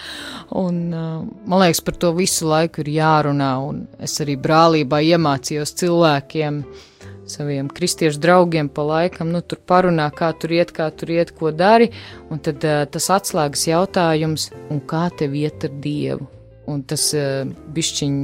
un 0.60 0.82
uh, 0.92 1.16
man 1.48 1.64
liekas, 1.64 1.82
par 1.86 1.96
to 2.02 2.12
visu 2.18 2.50
laiku 2.50 2.84
ir 2.84 2.92
jārunā. 2.98 3.50
Un 3.64 3.84
es 4.02 4.18
arī 4.22 4.36
brālībā 4.40 5.00
iemācījos 5.14 5.74
cilvēkiem 5.80 6.62
saviem 7.30 7.68
kristiešu 7.70 8.18
draugiem 8.18 8.66
pa 8.74 8.82
laikam, 8.82 9.30
nu, 9.30 9.38
tur 9.46 9.60
parunā, 9.70 10.08
kā 10.10 10.32
tur 10.34 10.50
iet, 10.56 10.72
kā 10.74 10.88
tur 10.90 11.12
iet, 11.14 11.30
ko 11.38 11.52
dari, 11.54 11.86
un 12.30 12.42
tad 12.42 12.66
uh, 12.66 12.82
tas 12.90 13.06
atslēgas 13.14 13.68
jautājums, 13.70 14.50
un 14.74 14.82
kā 14.90 15.06
tev 15.16 15.38
iet 15.38 15.68
ar 15.68 15.80
Dievu? 15.84 16.26
Un 16.70 16.82
tas 16.86 17.08
uh, 17.18 17.46
bišķiņ 17.74 18.18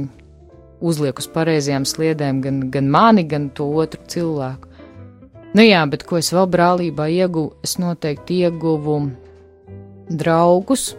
uzliek 0.81 1.19
uz 1.19 1.27
pareizajām 1.33 1.85
sliedēm 1.87 2.41
gan, 2.43 2.61
gan 2.71 2.89
mani, 2.93 3.23
gan 3.27 3.49
to 3.55 3.67
otru 3.81 4.01
cilvēku. 4.07 4.67
Nu 5.57 5.63
jā, 5.63 5.81
bet 5.89 6.03
ko 6.05 6.19
es 6.19 6.29
vēl 6.35 6.49
brālībā 6.53 7.07
ieguvu? 7.09 7.55
Es 7.65 7.77
noteikti 7.81 8.43
ieguvu 8.45 8.99
draugus. 10.09 10.91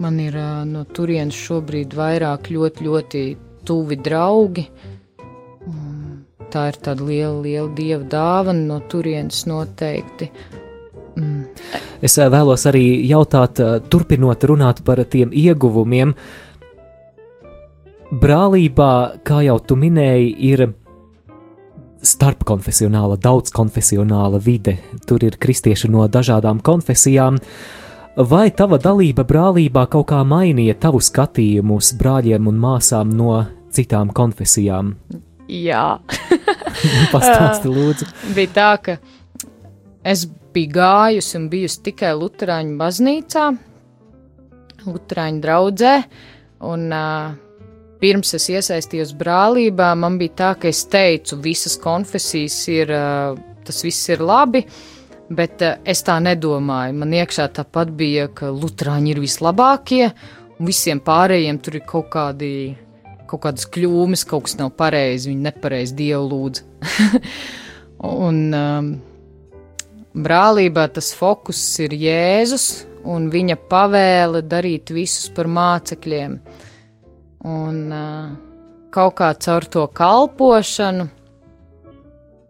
Man 0.00 0.20
ir 0.20 0.36
uh, 0.36 0.62
no 0.68 0.84
turienes 0.84 1.36
šobrīd 1.36 1.96
vairāk 1.96 2.50
ļoti, 2.52 2.86
ļoti 2.86 3.24
tuvi 3.66 3.98
draugi. 4.00 4.66
Uh, 5.66 6.46
tā 6.52 6.68
ir 6.70 6.78
tāda 6.84 7.04
liela, 7.04 7.40
liela 7.42 7.72
dieva 7.76 8.04
dāvana 8.04 8.64
no 8.70 8.80
turienes 8.88 9.44
noteikti. 9.48 10.30
Mm. 11.16 11.46
Es 12.04 12.18
vēlos 12.20 12.66
arī 12.68 12.84
jautāt, 13.08 13.60
turpinot 13.90 14.44
runāt 14.44 14.82
par 14.84 15.00
tiem 15.08 15.32
ieguvumiem. 15.32 16.12
Brālībā, 18.06 19.18
kā 19.26 19.40
jau 19.42 19.56
tu 19.58 19.74
minēji, 19.74 20.28
ir 20.46 20.60
starpkonfesionāla, 22.06 23.16
daudzkonfesionāla 23.18 24.38
vide. 24.38 24.76
Tur 25.10 25.24
ir 25.26 25.34
kristieši 25.42 25.90
no 25.90 26.04
dažādām 26.06 26.60
konfesijām. 26.62 27.40
Vai 28.16 28.46
tava 28.54 28.78
dalība 28.78 29.26
brālībā 29.26 29.88
kaut 29.90 30.06
kā 30.12 30.20
mainīja 30.22 30.76
tavu 30.86 31.00
skatījumu 31.02 31.80
uz 31.80 31.90
brāļiem 31.98 32.46
un 32.46 32.60
māsām 32.62 33.10
no 33.10 33.40
citām 33.74 34.12
konfesijām. 34.14 34.94
Jā, 35.50 35.98
Pastāsti, 37.14 37.72
lūdzu. 37.74 38.06
bija 38.38 38.52
tā, 38.54 38.68
ka 38.82 38.96
es 40.06 40.24
biju 40.54 40.70
gājusi 40.78 41.36
un 41.40 41.48
bijusi 41.50 41.82
tikai 41.90 42.14
Lutāņu 42.16 42.78
baznīcā, 42.78 43.48
Lutāņu 44.86 45.42
draugzē. 45.42 45.96
Un, 46.66 46.86
uh, 46.88 47.34
pirms 48.00 48.34
es 48.38 48.48
iesaistījos 48.52 49.14
brālībā, 49.18 49.92
man 49.98 50.18
bija 50.20 50.36
tā, 50.40 50.52
ka 50.60 50.70
es 50.70 50.84
teicu, 50.92 51.38
visas 51.44 51.78
konfesijas 51.82 52.56
ir, 52.72 52.92
uh, 52.92 53.36
tas 53.66 53.82
viss 53.86 54.12
ir 54.12 54.24
labi. 54.24 54.64
Bet 55.26 55.62
uh, 55.66 55.78
es 55.82 56.04
tā 56.06 56.18
nedomāju. 56.22 56.96
Man 57.02 57.14
iekšā 57.18 57.48
tāpat 57.56 57.92
bija, 57.98 58.28
ka 58.30 58.52
Lutāņi 58.54 59.14
ir 59.14 59.22
vislabākie, 59.24 60.10
un 60.56 60.68
visiem 60.70 61.02
pārējiem 61.04 61.60
tur 61.62 61.80
ir 61.80 61.86
kaut 61.88 62.10
kādi 62.14 62.52
kaut 63.26 63.42
kādas 63.42 63.66
kļūmes, 63.74 64.24
kaut 64.28 64.46
kas 64.46 64.56
nav 64.60 64.72
pareizi, 64.78 65.32
viņi 65.32 65.48
nepareizi 65.48 65.96
dievu 65.98 66.28
lūdz. 66.30 66.62
un 68.26 68.42
um, 68.54 68.90
brālībā 70.14 70.86
tas 70.94 71.12
fokus 71.16 71.62
ir 71.82 71.96
Jēzus 71.96 72.68
un 73.06 73.28
viņa 73.32 73.58
pavēle 73.70 74.42
darīt 74.46 74.92
visus 74.94 75.28
par 75.34 75.50
mācekļiem. 75.50 76.38
Un 77.46 77.82
uh, 77.94 78.32
kaut 78.94 79.18
kā 79.20 79.30
caur 79.38 79.68
to 79.70 79.86
kalpošanu. 79.94 81.10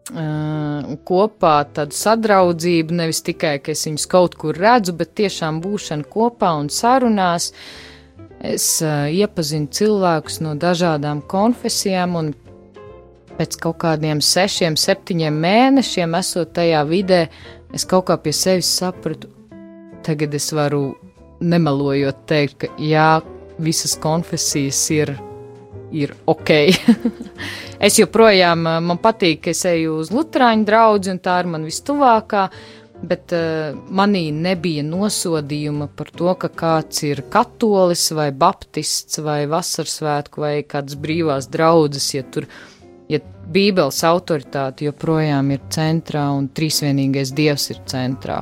Uh, 0.07 0.95
kopā 1.03 1.57
tādu 1.75 1.97
sadraudzību, 1.99 2.95
nevis 2.95 3.25
tikai, 3.27 3.57
ka 3.59 3.73
es 3.75 3.83
viņus 3.89 4.07
kaut 4.07 4.37
kur 4.39 4.55
redzu, 4.55 4.95
bet 4.95 5.17
tiešām 5.19 5.59
būšana 5.65 6.07
kopā 6.13 6.53
un 6.61 6.71
sarunās, 6.71 7.51
Es 8.45 8.83
uh, 8.85 9.09
iepazinu 9.09 9.71
cilvēkus 9.73 10.43
no 10.45 10.53
dažādām 10.61 11.23
konfesijām, 11.25 12.19
un 12.21 12.35
pēc 13.37 13.57
kaut 13.63 13.79
kādiem 13.81 14.21
sešiem, 14.21 14.77
septiņiem 14.77 15.39
mēnešiem, 15.41 16.17
esot 16.19 16.53
tajā 16.57 16.83
vidē, 16.89 17.27
es 17.75 17.87
kaut 17.89 18.07
kā 18.11 18.19
pie 18.21 18.35
sevis 18.37 18.69
sapratu, 18.69 19.31
tagad 20.05 20.37
es 20.37 20.51
varu 20.53 20.99
nemelojot 21.41 22.23
teikt, 22.29 22.59
ka 22.61 22.71
jā, 22.81 23.09
visas 23.59 23.97
konfesijas 24.01 24.81
ir, 24.95 25.15
ir 25.93 26.15
ok. 26.27 26.55
es 27.87 28.01
joprojām 28.01 28.67
man 28.89 28.99
patīk, 29.03 29.45
ka 29.47 29.55
es 29.55 29.65
eju 29.69 30.01
uz 30.03 30.15
Lutāņu 30.15 30.67
draugu, 30.69 31.13
un 31.15 31.23
tā 31.23 31.41
ir 31.43 31.55
man 31.55 31.69
vistuvākā 31.69 32.49
bet 33.03 33.33
uh, 33.35 33.77
manī 33.93 34.31
nebija 34.33 34.85
nosodījuma 34.87 35.89
par 35.97 36.11
to, 36.17 36.33
ka 36.41 36.49
kāds 36.49 37.03
ir 37.07 37.23
katolis 37.33 38.09
vai 38.17 38.31
baptists 38.33 39.21
vai 39.25 39.45
vasarsvētku 39.51 40.43
vai 40.43 40.55
kādas 40.69 40.97
brīvās 41.01 41.51
draudzes, 41.53 42.09
ja 42.15 42.25
tur, 42.33 42.49
ja 43.13 43.21
bībeles 43.53 44.01
autoritāte 44.07 44.89
joprojām 44.89 45.53
ir 45.55 45.67
centrā 45.73 46.27
un 46.35 46.49
trīsvienīgais 46.49 47.35
dievs 47.37 47.71
ir 47.75 47.83
centrā. 47.91 48.41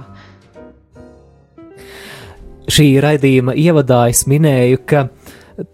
Šī 2.65 2.87
raidījuma 3.05 3.53
ievadā 3.61 4.07
es 4.09 4.25
minēju, 4.31 4.81
ka 4.89 5.09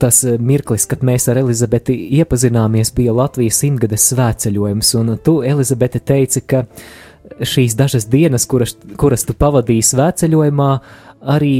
tas 0.03 0.22
mirklis, 0.43 0.86
kad 0.91 1.05
mēs 1.07 1.28
ar 1.30 1.38
Elizabeti 1.41 1.95
iepazināmies, 2.18 2.91
bija 2.97 3.14
Latvijas 3.16 3.61
simtgades 3.62 4.09
svētceļojums, 4.11 4.91
un 5.01 5.14
tu, 5.24 5.38
Elizabete, 5.47 6.03
teici, 6.03 6.43
ka 6.43 6.64
šīs 7.47 7.76
dažas 7.78 8.09
dienas, 8.11 8.47
kuras, 8.51 8.74
kuras 9.01 9.24
tu 9.28 9.36
pavadīji 9.38 9.86
svētceļojumā, 9.93 10.72
arī 11.36 11.55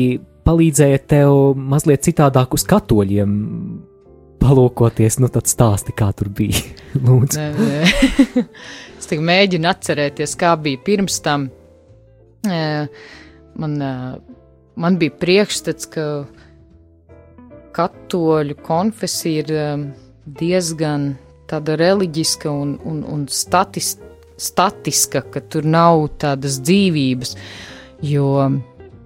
palīdzēja 0.49 1.05
tev 1.12 1.37
mazliet 1.57 2.05
citādāk 2.09 2.57
uz 2.57 2.66
katoļiem 2.68 3.39
palūkoties, 4.41 5.20
nu 5.20 5.28
tad 5.33 5.49
stāsti, 5.51 5.95
kā 5.97 6.11
tur 6.16 6.33
bija. 6.35 6.64
Lūdzu. 7.07 7.39
Nē, 7.39 7.49
nē. 7.55 8.45
es 8.99 9.09
tikai 9.09 9.24
mēģinu 9.31 9.70
atcerēties, 9.70 10.37
kā 10.41 10.55
bija 10.61 10.83
pirms 10.87 11.20
tam. 11.24 11.49
Man, 13.61 13.74
man 14.81 14.99
bija 15.01 15.14
priekšstats, 15.20 15.89
ka 15.93 16.07
katoļu 17.76 18.57
konfesija 18.66 19.45
ir 19.45 19.91
diezgan 20.41 21.12
tāda 21.51 21.76
reliģiska 21.78 22.51
un, 22.51 22.78
un, 22.87 23.03
un 23.07 23.26
statistiska 23.31 24.09
statiska, 24.41 25.22
ka 25.33 25.43
tur 25.53 25.66
nav 25.68 26.07
tādas 26.20 26.59
dzīvības. 26.64 27.37
Jo 28.07 28.49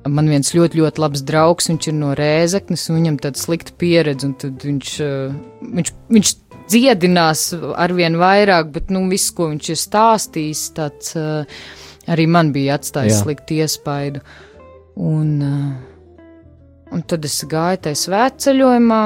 man 0.04 0.30
viens 0.30 0.52
ļoti, 0.54 0.78
ļoti 0.82 1.02
labs 1.02 1.24
draugs, 1.26 1.70
viņš 1.70 1.90
ir 1.90 1.96
no 1.98 2.12
Rēzeknes, 2.18 2.86
un 2.90 3.00
viņam 3.00 3.20
tāda 3.24 3.40
slikta 3.40 3.74
pieredze, 3.80 4.28
un 4.28 4.34
tad 4.38 4.66
viņš, 4.68 4.94
eh, 5.02 5.36
viņš, 5.78 5.92
viņš 6.16 6.34
dziedinās 6.70 7.46
arvien 7.80 8.18
vairāk, 8.20 8.70
bet 8.72 8.92
nu, 8.94 9.06
viss, 9.10 9.32
ko 9.34 9.50
viņš 9.50 9.72
ir 9.74 9.80
stāstījis, 9.80 10.64
tāds 10.76 11.16
eh, 11.18 11.62
arī 12.06 12.28
man 12.28 12.52
bija 12.54 12.78
atstājis 12.78 13.24
sliktu 13.24 13.58
iespaidu. 13.64 14.22
Un, 14.96 15.42
eh, 15.42 16.24
un 16.94 17.02
tad 17.02 17.24
es 17.26 17.40
gāju 17.50 17.82
tajā 17.86 18.00
svētceļojumā 18.04 19.02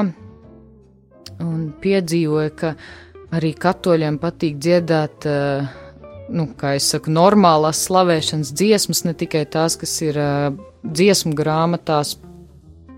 un 1.39 1.59
piedzīvoju, 1.81 2.55
ka 2.59 2.73
arī 3.35 3.53
katoļiem 3.57 4.17
patīk 4.21 4.57
dziedāt 4.61 5.25
uh, 5.29 5.67
nu, 6.33 6.47
kā 6.59 6.73
jau 6.75 6.81
saku, 6.83 7.13
normālās 7.13 7.83
slavēšanas 7.87 8.51
dziesmas, 8.57 9.03
ne 9.05 9.13
tikai 9.17 9.45
tās, 9.49 9.77
kas 9.79 9.93
ir 10.05 10.17
uh, 10.19 10.49
dziesmu 10.83 11.33
grāmatās, 11.37 12.15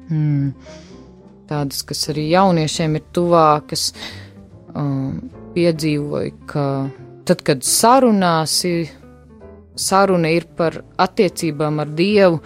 mm, 0.10 0.52
tādas, 1.52 1.84
kas 1.88 2.08
arī 2.14 2.30
jauniešiem 2.32 2.98
ir 3.00 3.06
tuvākas. 3.16 3.92
Um, 4.72 5.30
piedzīvoju, 5.52 6.34
ka 6.48 6.66
tad, 7.28 7.42
kad 7.44 7.64
sarunāsi, 7.68 8.90
saruna 9.76 10.32
ir 10.32 10.48
par 10.58 10.82
attiecībām 11.02 11.82
ar 11.84 11.92
Dievu, 11.98 12.40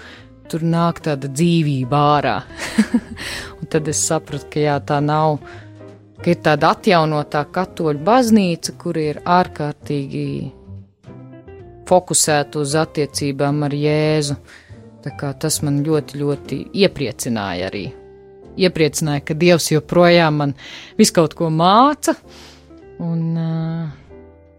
tur 0.49 0.65
nāk 0.65 1.01
tāda 1.05 1.29
dzīvība 1.31 2.01
ārā. 2.15 2.35
Tad 3.71 3.89
es 3.91 4.01
sapratu, 4.07 4.49
ka 4.53 4.61
jā, 4.63 4.75
tā 4.85 4.99
nav. 5.03 5.39
Ka 6.21 6.31
ir 6.31 6.39
tāda 6.45 6.71
atjaunotā 6.75 7.43
katoļu 7.53 8.01
baznīca, 8.05 8.75
kur 8.81 8.97
ir 9.01 9.19
ārkārtīgi 9.25 10.27
fokusētu 11.89 12.63
uz 12.65 12.77
attiecībām 12.79 13.65
ar 13.67 13.75
Jēzu. 13.77 14.37
Tas 15.21 15.59
man 15.61 15.83
ļoti, 15.85 16.17
ļoti 16.17 16.61
iepriecināja 16.81 17.67
arī. 17.69 17.83
Iepriecināja, 18.57 19.21
ka 19.27 19.35
Dievs 19.37 19.69
joprojām 19.73 20.41
man 20.41 20.55
visu 20.97 21.13
kaut 21.19 21.35
ko 21.37 21.51
māca, 21.53 22.15
un 23.03 23.21
uh, 23.37 24.04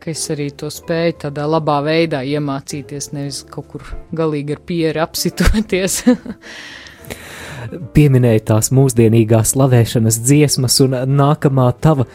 ka 0.07 0.13
es 0.15 0.29
arī 0.31 0.45
to 0.55 0.69
spēju 0.71 1.17
tādā 1.25 1.43
labā 1.51 1.81
veidā 1.83 2.21
iemācīties, 2.23 3.09
nevis 3.11 3.41
kaut 3.51 3.67
kur 3.73 3.87
galīgi 4.15 4.55
ar 4.55 4.61
pieri 4.63 5.01
apsitoties. 5.03 5.97
Pieminēja 7.97 8.45
tās 8.53 8.71
mūsdienīgās 8.71 9.57
slavēšanas 9.57 10.21
dziesmas, 10.23 10.77
un 10.85 10.95
nākamā 11.11 11.65
tava 11.83 12.07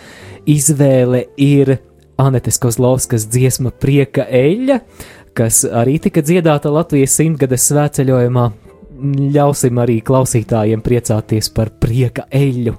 izvēle 0.48 1.26
ir 1.36 1.74
Anetes 2.22 2.62
Kozlovskas 2.64 3.26
dziesma 3.28 3.74
Prieka 3.76 4.24
eļļa, 4.24 4.78
kas 5.36 5.66
arī 5.68 5.98
tika 6.06 6.24
dziedāta 6.24 6.72
Latvijas 6.72 7.18
simtgades 7.20 7.66
svētceļojumā. 7.74 8.46
Ļausim 9.36 9.84
arī 9.84 10.00
klausītājiem 10.08 10.80
priecāties 10.86 11.52
par 11.52 11.74
prieka 11.84 12.30
eļļu. 12.32 12.78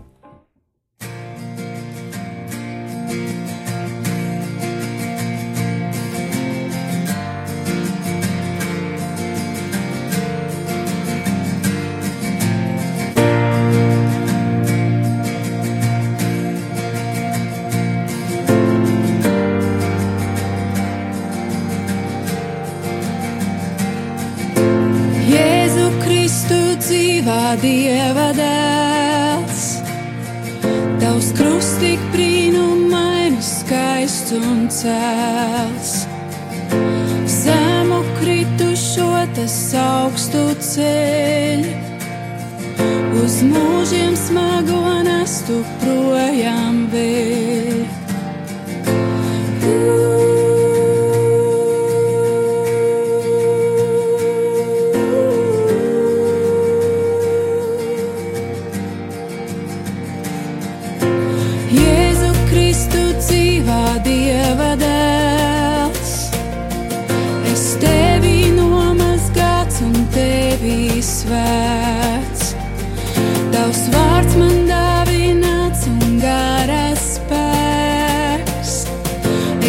Tavs 73.63 73.85
vārds 73.95 74.33
man 74.41 74.57
dāvināts 74.67 75.85
un 75.87 76.17
garas 76.19 77.05
spēks. 77.13 78.73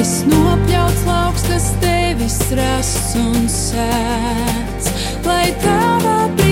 Es 0.02 0.16
nopļauts 0.32 1.06
lauks, 1.06 1.46
kas 1.52 1.68
tevis 1.84 2.40
rasts 2.58 3.14
un 3.22 3.44
sēts, 3.46 4.90
lai 5.30 5.52
tavā 5.62 6.16
pēdējā. 6.24 6.43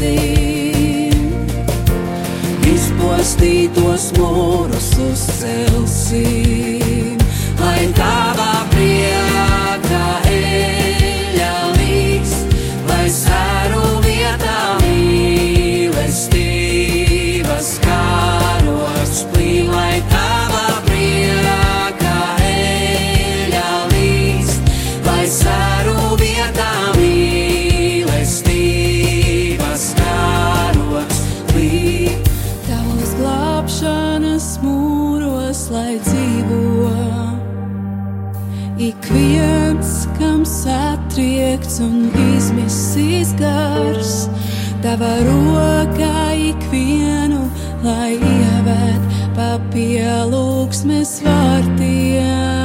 Kalposim, 0.00 1.12
izpostītos 2.64 4.12
mūrus 4.16 4.88
uzcelsim, 5.10 6.28
lai 7.60 7.84
tavā 7.96 8.59
un 41.84 42.10
izmisīs 42.36 43.32
gars, 43.38 44.28
tava 44.84 45.10
rokā 45.24 46.24
ikvienu, 46.50 47.42
lai 47.84 48.14
ievēt 48.16 49.02
pa 49.36 49.50
pielūgsmes 49.72 51.12
vārtiem. 51.24 52.60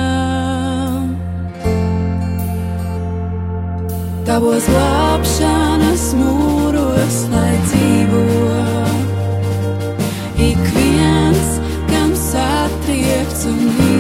Tavos 4.26 4.66
glābšanas 4.72 6.06
mūros, 6.20 7.18
lai 7.32 7.56
dzīvo 7.70 8.24
ik 10.52 10.64
viens, 10.76 11.60
kam 11.90 12.12
satriekts 12.20 13.46
un 13.50 13.60
izmisīs 13.78 13.95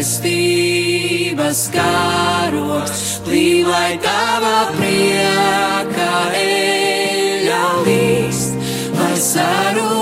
mīlestības 0.00 1.58
karoks, 1.74 3.20
plīn, 3.26 3.66
lai 3.68 3.98
tava 4.00 4.72
prieka 4.72 6.08
eļa 6.40 7.60
līst, 7.84 8.56
lai 8.96 9.12
sēru 9.20 9.99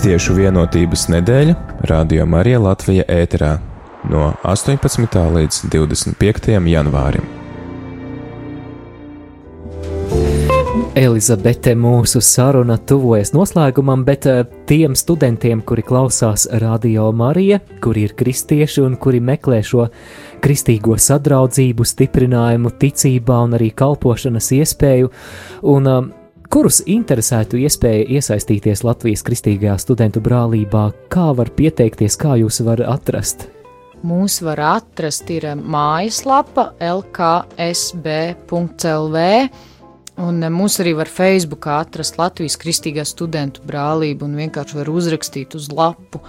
Kristiešu 0.00 0.32
vienotības 0.32 1.02
nedēļa 1.12 1.54
Radio 1.90 2.24
Marija 2.24 2.56
Latvija 2.64 3.02
ēterā 3.04 3.50
no 4.08 4.30
18. 4.48 5.18
līdz 5.34 5.58
25. 5.74 6.54
janvārim. 6.72 7.26
Elizabete, 10.96 11.74
mūsu 11.76 12.22
saruna 12.24 12.78
tuvojas 12.80 13.34
noslēgumam, 13.36 14.06
bet 14.08 14.24
eh, 14.24 14.40
tiem 14.64 14.96
studentiem, 14.96 15.60
kuri 15.60 15.84
klausās 15.84 16.46
Radio 16.64 17.10
Marija, 17.12 17.60
kuri 17.84 18.06
ir 18.08 18.14
kristieši 18.16 18.80
un 18.86 18.96
kuri 18.96 19.20
meklē 19.20 19.60
šo 19.60 19.90
kristīgo 20.40 20.96
sadraudzību, 20.96 21.84
stiprinājumu, 21.84 22.72
ticībā 22.80 23.42
un 23.44 23.60
arī 23.60 23.68
kalpošanas 23.76 24.48
iespēju, 24.62 25.12
un 25.76 25.92
um, 25.92 26.10
kurus 26.50 26.80
interesētu 26.90 27.58
iespēja 27.62 28.08
iesaistīties 28.18 28.82
Latvijas 28.86 29.22
kristīgajā 29.26 29.76
studentu 29.80 30.20
brālībā, 30.24 30.90
kā 31.12 31.30
var 31.36 31.50
pieteikties, 31.54 32.18
kā 32.20 32.36
jūs 32.40 32.60
varat 32.66 32.90
atrast? 32.90 33.46
Mūs 34.06 34.40
var 34.42 34.60
atrast 34.78 35.28
ir 35.30 35.44
mājaslapa 35.54 36.72
lksb.lv. 36.80 38.06
Un 40.20 40.42
eh, 40.44 40.50
mūs 40.52 40.80
arī 40.82 40.92
var 40.98 41.08
Facebookā 41.12 41.80
atrast 41.84 42.18
Latvijas 42.20 42.56
Kristīgā 42.60 43.04
studentu 43.08 43.62
brālību 43.68 44.26
un 44.26 44.36
vienkārši 44.40 44.80
var 44.80 44.88
uzrakstīt 44.92 45.56
uz 45.56 45.70
lapu. 45.72 46.20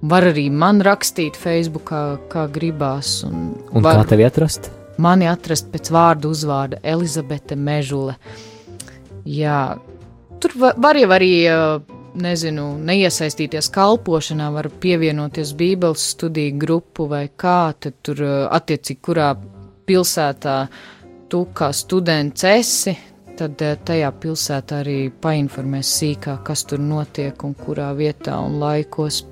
Var 0.00 0.22
arī 0.32 0.46
man 0.50 0.80
rakstīt 0.84 1.36
Facebookā, 1.36 2.18
kā 2.32 2.48
gribās. 2.52 3.20
Un, 3.28 3.52
Un 3.70 3.84
var 3.84 4.00
kā 4.00 4.06
tevi 4.14 4.24
atrast? 4.28 4.72
mani 5.00 5.28
atrast 5.30 5.70
pēc 5.72 5.90
vārdu 5.94 6.30
uzvārda 6.34 6.80
Elizabete 6.84 7.56
Mežule. 7.56 8.16
Jā, 9.28 9.78
tur 10.40 10.50
va- 10.56 10.74
var 10.76 10.96
jau 10.96 11.10
arī, 11.12 11.32
nezinu, 12.14 12.78
neiesaistīties 12.78 13.70
kalpošanā, 13.70 14.52
var 14.52 14.68
pievienoties 14.82 15.52
Bībeles 15.54 16.08
studiju 16.14 16.58
grupu 16.58 17.06
vai 17.08 17.28
kā, 17.36 17.72
tad 17.78 18.00
tur 18.02 18.22
attiecīgi 18.50 19.00
kurā 19.00 19.34
pilsētā 19.86 20.68
tu 21.28 21.46
kā 21.54 21.70
students 21.72 22.44
esi, 22.44 22.96
tad 23.38 23.56
tajā 23.56 24.10
pilsētā 24.20 24.82
arī 24.82 25.10
painformēs 25.22 25.92
sīkāk, 26.00 26.42
kas 26.44 26.64
tur 26.64 26.78
notiek 26.78 27.44
un 27.44 27.54
kurā 27.54 27.92
vietā 27.96 28.36
un 28.42 28.58
laikos. 28.60 29.24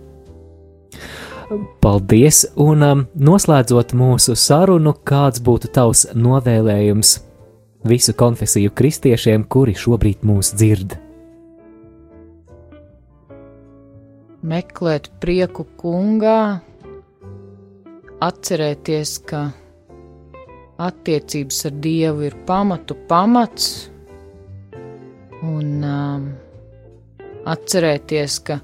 Paldies! 1.81 2.45
Un 2.61 2.83
um, 2.85 3.07
noslēdzot 3.17 3.95
mūsu 3.97 4.37
sarunu, 4.37 4.93
kāds 5.05 5.41
būtu 5.41 5.71
tavs 5.73 6.07
novēlējums 6.15 7.28
visu 7.85 8.15
konfesiju 8.17 8.73
kristiešiem, 8.75 9.45
kuri 9.51 9.75
šobrīd 9.79 10.25
mūs 10.27 10.55
dzird? 10.57 10.97
Meklēt 14.49 15.11
prieku 15.23 15.67
kungā, 15.79 16.61
atcerēties, 18.23 19.15
ka 19.27 19.49
attiecības 20.79 21.65
ar 21.67 21.79
Dievu 21.83 22.27
ir 22.29 22.37
pamatu 22.47 22.95
pamats, 23.11 23.89
un 25.43 25.83
um, 25.87 26.29
atcerēties, 27.51 28.39
ka 28.47 28.61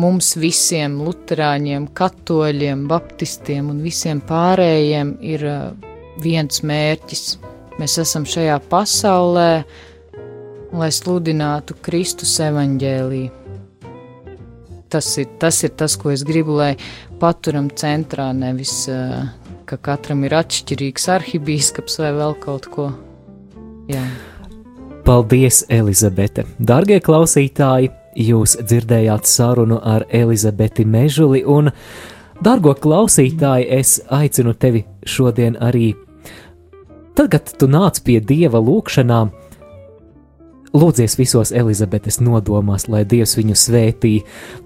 mums 0.00 0.32
visiem, 0.40 1.00
luterāņiem, 1.04 1.90
katoļiem, 1.96 2.86
baptistiem 2.88 3.70
un 3.72 3.84
visiem 3.84 4.24
pārējiem 4.24 5.14
ir 5.34 5.46
uh, 5.48 5.62
viens 6.24 6.62
mērķis. 6.64 7.49
Mēs 7.80 7.96
esam 8.02 8.26
šajā 8.28 8.58
pasaulē, 8.68 9.50
lai 10.76 10.90
sludinātu 10.92 11.78
Kristus 11.80 12.34
evaņģēlīju. 12.44 13.36
Tas 14.90 15.06
ir, 15.22 15.28
tas 15.40 15.62
ir 15.64 15.70
tas, 15.78 15.94
ko 15.96 16.10
es 16.10 16.24
gribu, 16.26 16.56
lai 16.58 16.74
paturam 17.22 17.68
centrā, 17.78 18.32
nevis 18.34 18.74
uh, 18.90 19.28
ka 19.70 19.78
katram 19.78 20.24
ir 20.26 20.34
atšķirīgs 20.34 21.06
arhibīskaps 21.14 22.00
vai 22.02 22.10
vēl 22.16 22.34
kaut 22.42 22.66
ko. 22.74 22.88
Jā. 23.90 24.02
Paldies, 25.06 25.62
Elizabete! 25.70 26.44
Darbie 26.58 26.98
klausītāji, 27.02 27.92
jūs 28.18 28.56
dzirdējāt 28.60 29.30
sarunu 29.30 29.78
ar 29.86 30.04
Elizabeti 30.10 30.84
Mežuli, 30.84 31.44
un, 31.46 31.70
dārgo 32.42 32.74
klausītāji, 32.74 33.68
es 33.78 33.98
aicinu 34.10 34.56
tevi 34.58 34.84
šodien 35.06 35.58
arī, 35.62 35.92
tad, 37.20 37.30
kad 37.34 37.52
tu 37.60 37.68
nāc 37.68 38.00
pie 38.04 38.20
dieva 38.24 38.60
lūgšanām, 38.64 39.36
Lūdzies 40.70 41.16
visos 41.18 41.50
Elizabetes 41.50 42.20
nodomās, 42.22 42.84
lai 42.86 43.00
Dievs 43.02 43.32
viņu 43.34 43.56
svētī. 43.58 44.12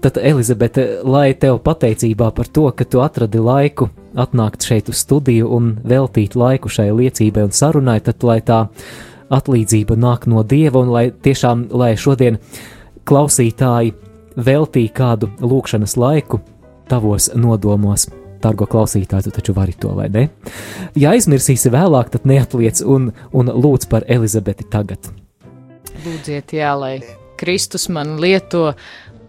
Tad, 0.05 0.19
Elizabete, 0.21 0.83
lai 1.01 1.31
tev 1.33 1.57
pateicībā 1.65 2.27
par 2.29 2.45
to, 2.53 2.67
ka 2.77 2.85
tu 2.85 3.01
atradi 3.01 3.41
laiku 3.41 3.87
atnākt 4.13 4.67
šeit 4.67 4.91
uz 4.93 5.01
studiju 5.01 5.49
un 5.55 5.71
veltīt 5.81 6.37
laiku 6.37 6.69
šai 6.69 6.91
liecībai 6.93 7.47
un 7.47 7.55
sarunai, 7.57 7.97
tad 8.05 8.21
lai 8.21 8.37
tā 8.45 8.67
atlīdzība 9.33 9.97
nāk 9.97 10.27
no 10.29 10.43
Dieva 10.45 10.83
un 10.85 10.93
lai 10.93 11.07
tiešām, 11.09 11.71
lai 11.73 11.95
šodien 11.97 12.37
klausītāji 13.09 13.95
veltīja 14.37 14.93
kādu 14.93 15.31
lūkšanas 15.41 15.97
laiku 15.97 16.43
tavos 16.85 17.31
nodomos. 17.33 18.05
Dargo 18.43 18.67
klausītāji, 18.69 19.27
tu 19.27 19.35
taču 19.35 19.55
vari 19.57 19.75
to, 19.79 19.93
vai 19.97 20.07
ne? 20.13 20.27
Ja 20.99 21.15
aizmirsīsi 21.15 21.71
vēlāk, 21.73 22.11
tad 22.13 22.27
neatliec 22.29 22.81
un, 22.85 23.11
un 23.33 23.51
lūdz 23.51 23.89
par 23.91 24.05
Elizabeti 24.07 24.67
tagad. 24.71 25.11
Lūdziet, 26.05 26.53
jā, 26.53 26.75
lai 26.77 26.99
Kristus 27.39 27.89
man 27.89 28.17
lieto 28.21 28.71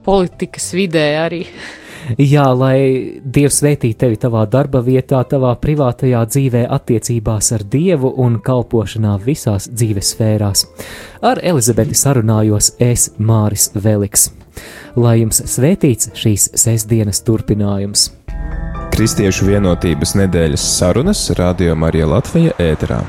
politikas 0.07 0.71
vidē 0.77 1.09
arī. 1.25 1.45
Jā, 2.23 2.45
lai 2.55 3.19
Dievs 3.19 3.59
svētī 3.59 3.91
tevi 3.99 4.19
tavā 4.23 4.45
darba 4.47 4.79
vietā, 4.85 5.25
tavā 5.27 5.57
privātajā 5.59 6.21
dzīvē, 6.31 6.63
attiecībās 6.77 7.51
ar 7.57 7.65
Dievu 7.67 8.13
un 8.23 8.39
kalpošanā 8.47 9.17
visās 9.25 9.67
dzīves 9.73 10.13
sfērās. 10.15 10.67
Ar 11.27 11.43
Elizabeti 11.43 11.99
sarunājos 11.99 12.77
es 12.79 13.09
Māris 13.19 13.73
Veliks. 13.75 14.31
Lai 14.97 15.19
jums 15.25 15.43
svētīts 15.51 16.13
šīs 16.15 16.53
sestdienas 16.55 17.25
turpinājums. 17.27 18.13
Kristiešu 18.97 19.44
vienotības 19.44 20.14
nedēļas 20.16 20.62
sarunas 20.78 21.26
Radio 21.36 21.74
Marija 21.76 22.09
Latvija 22.09 22.57
ēterā. 22.57 23.03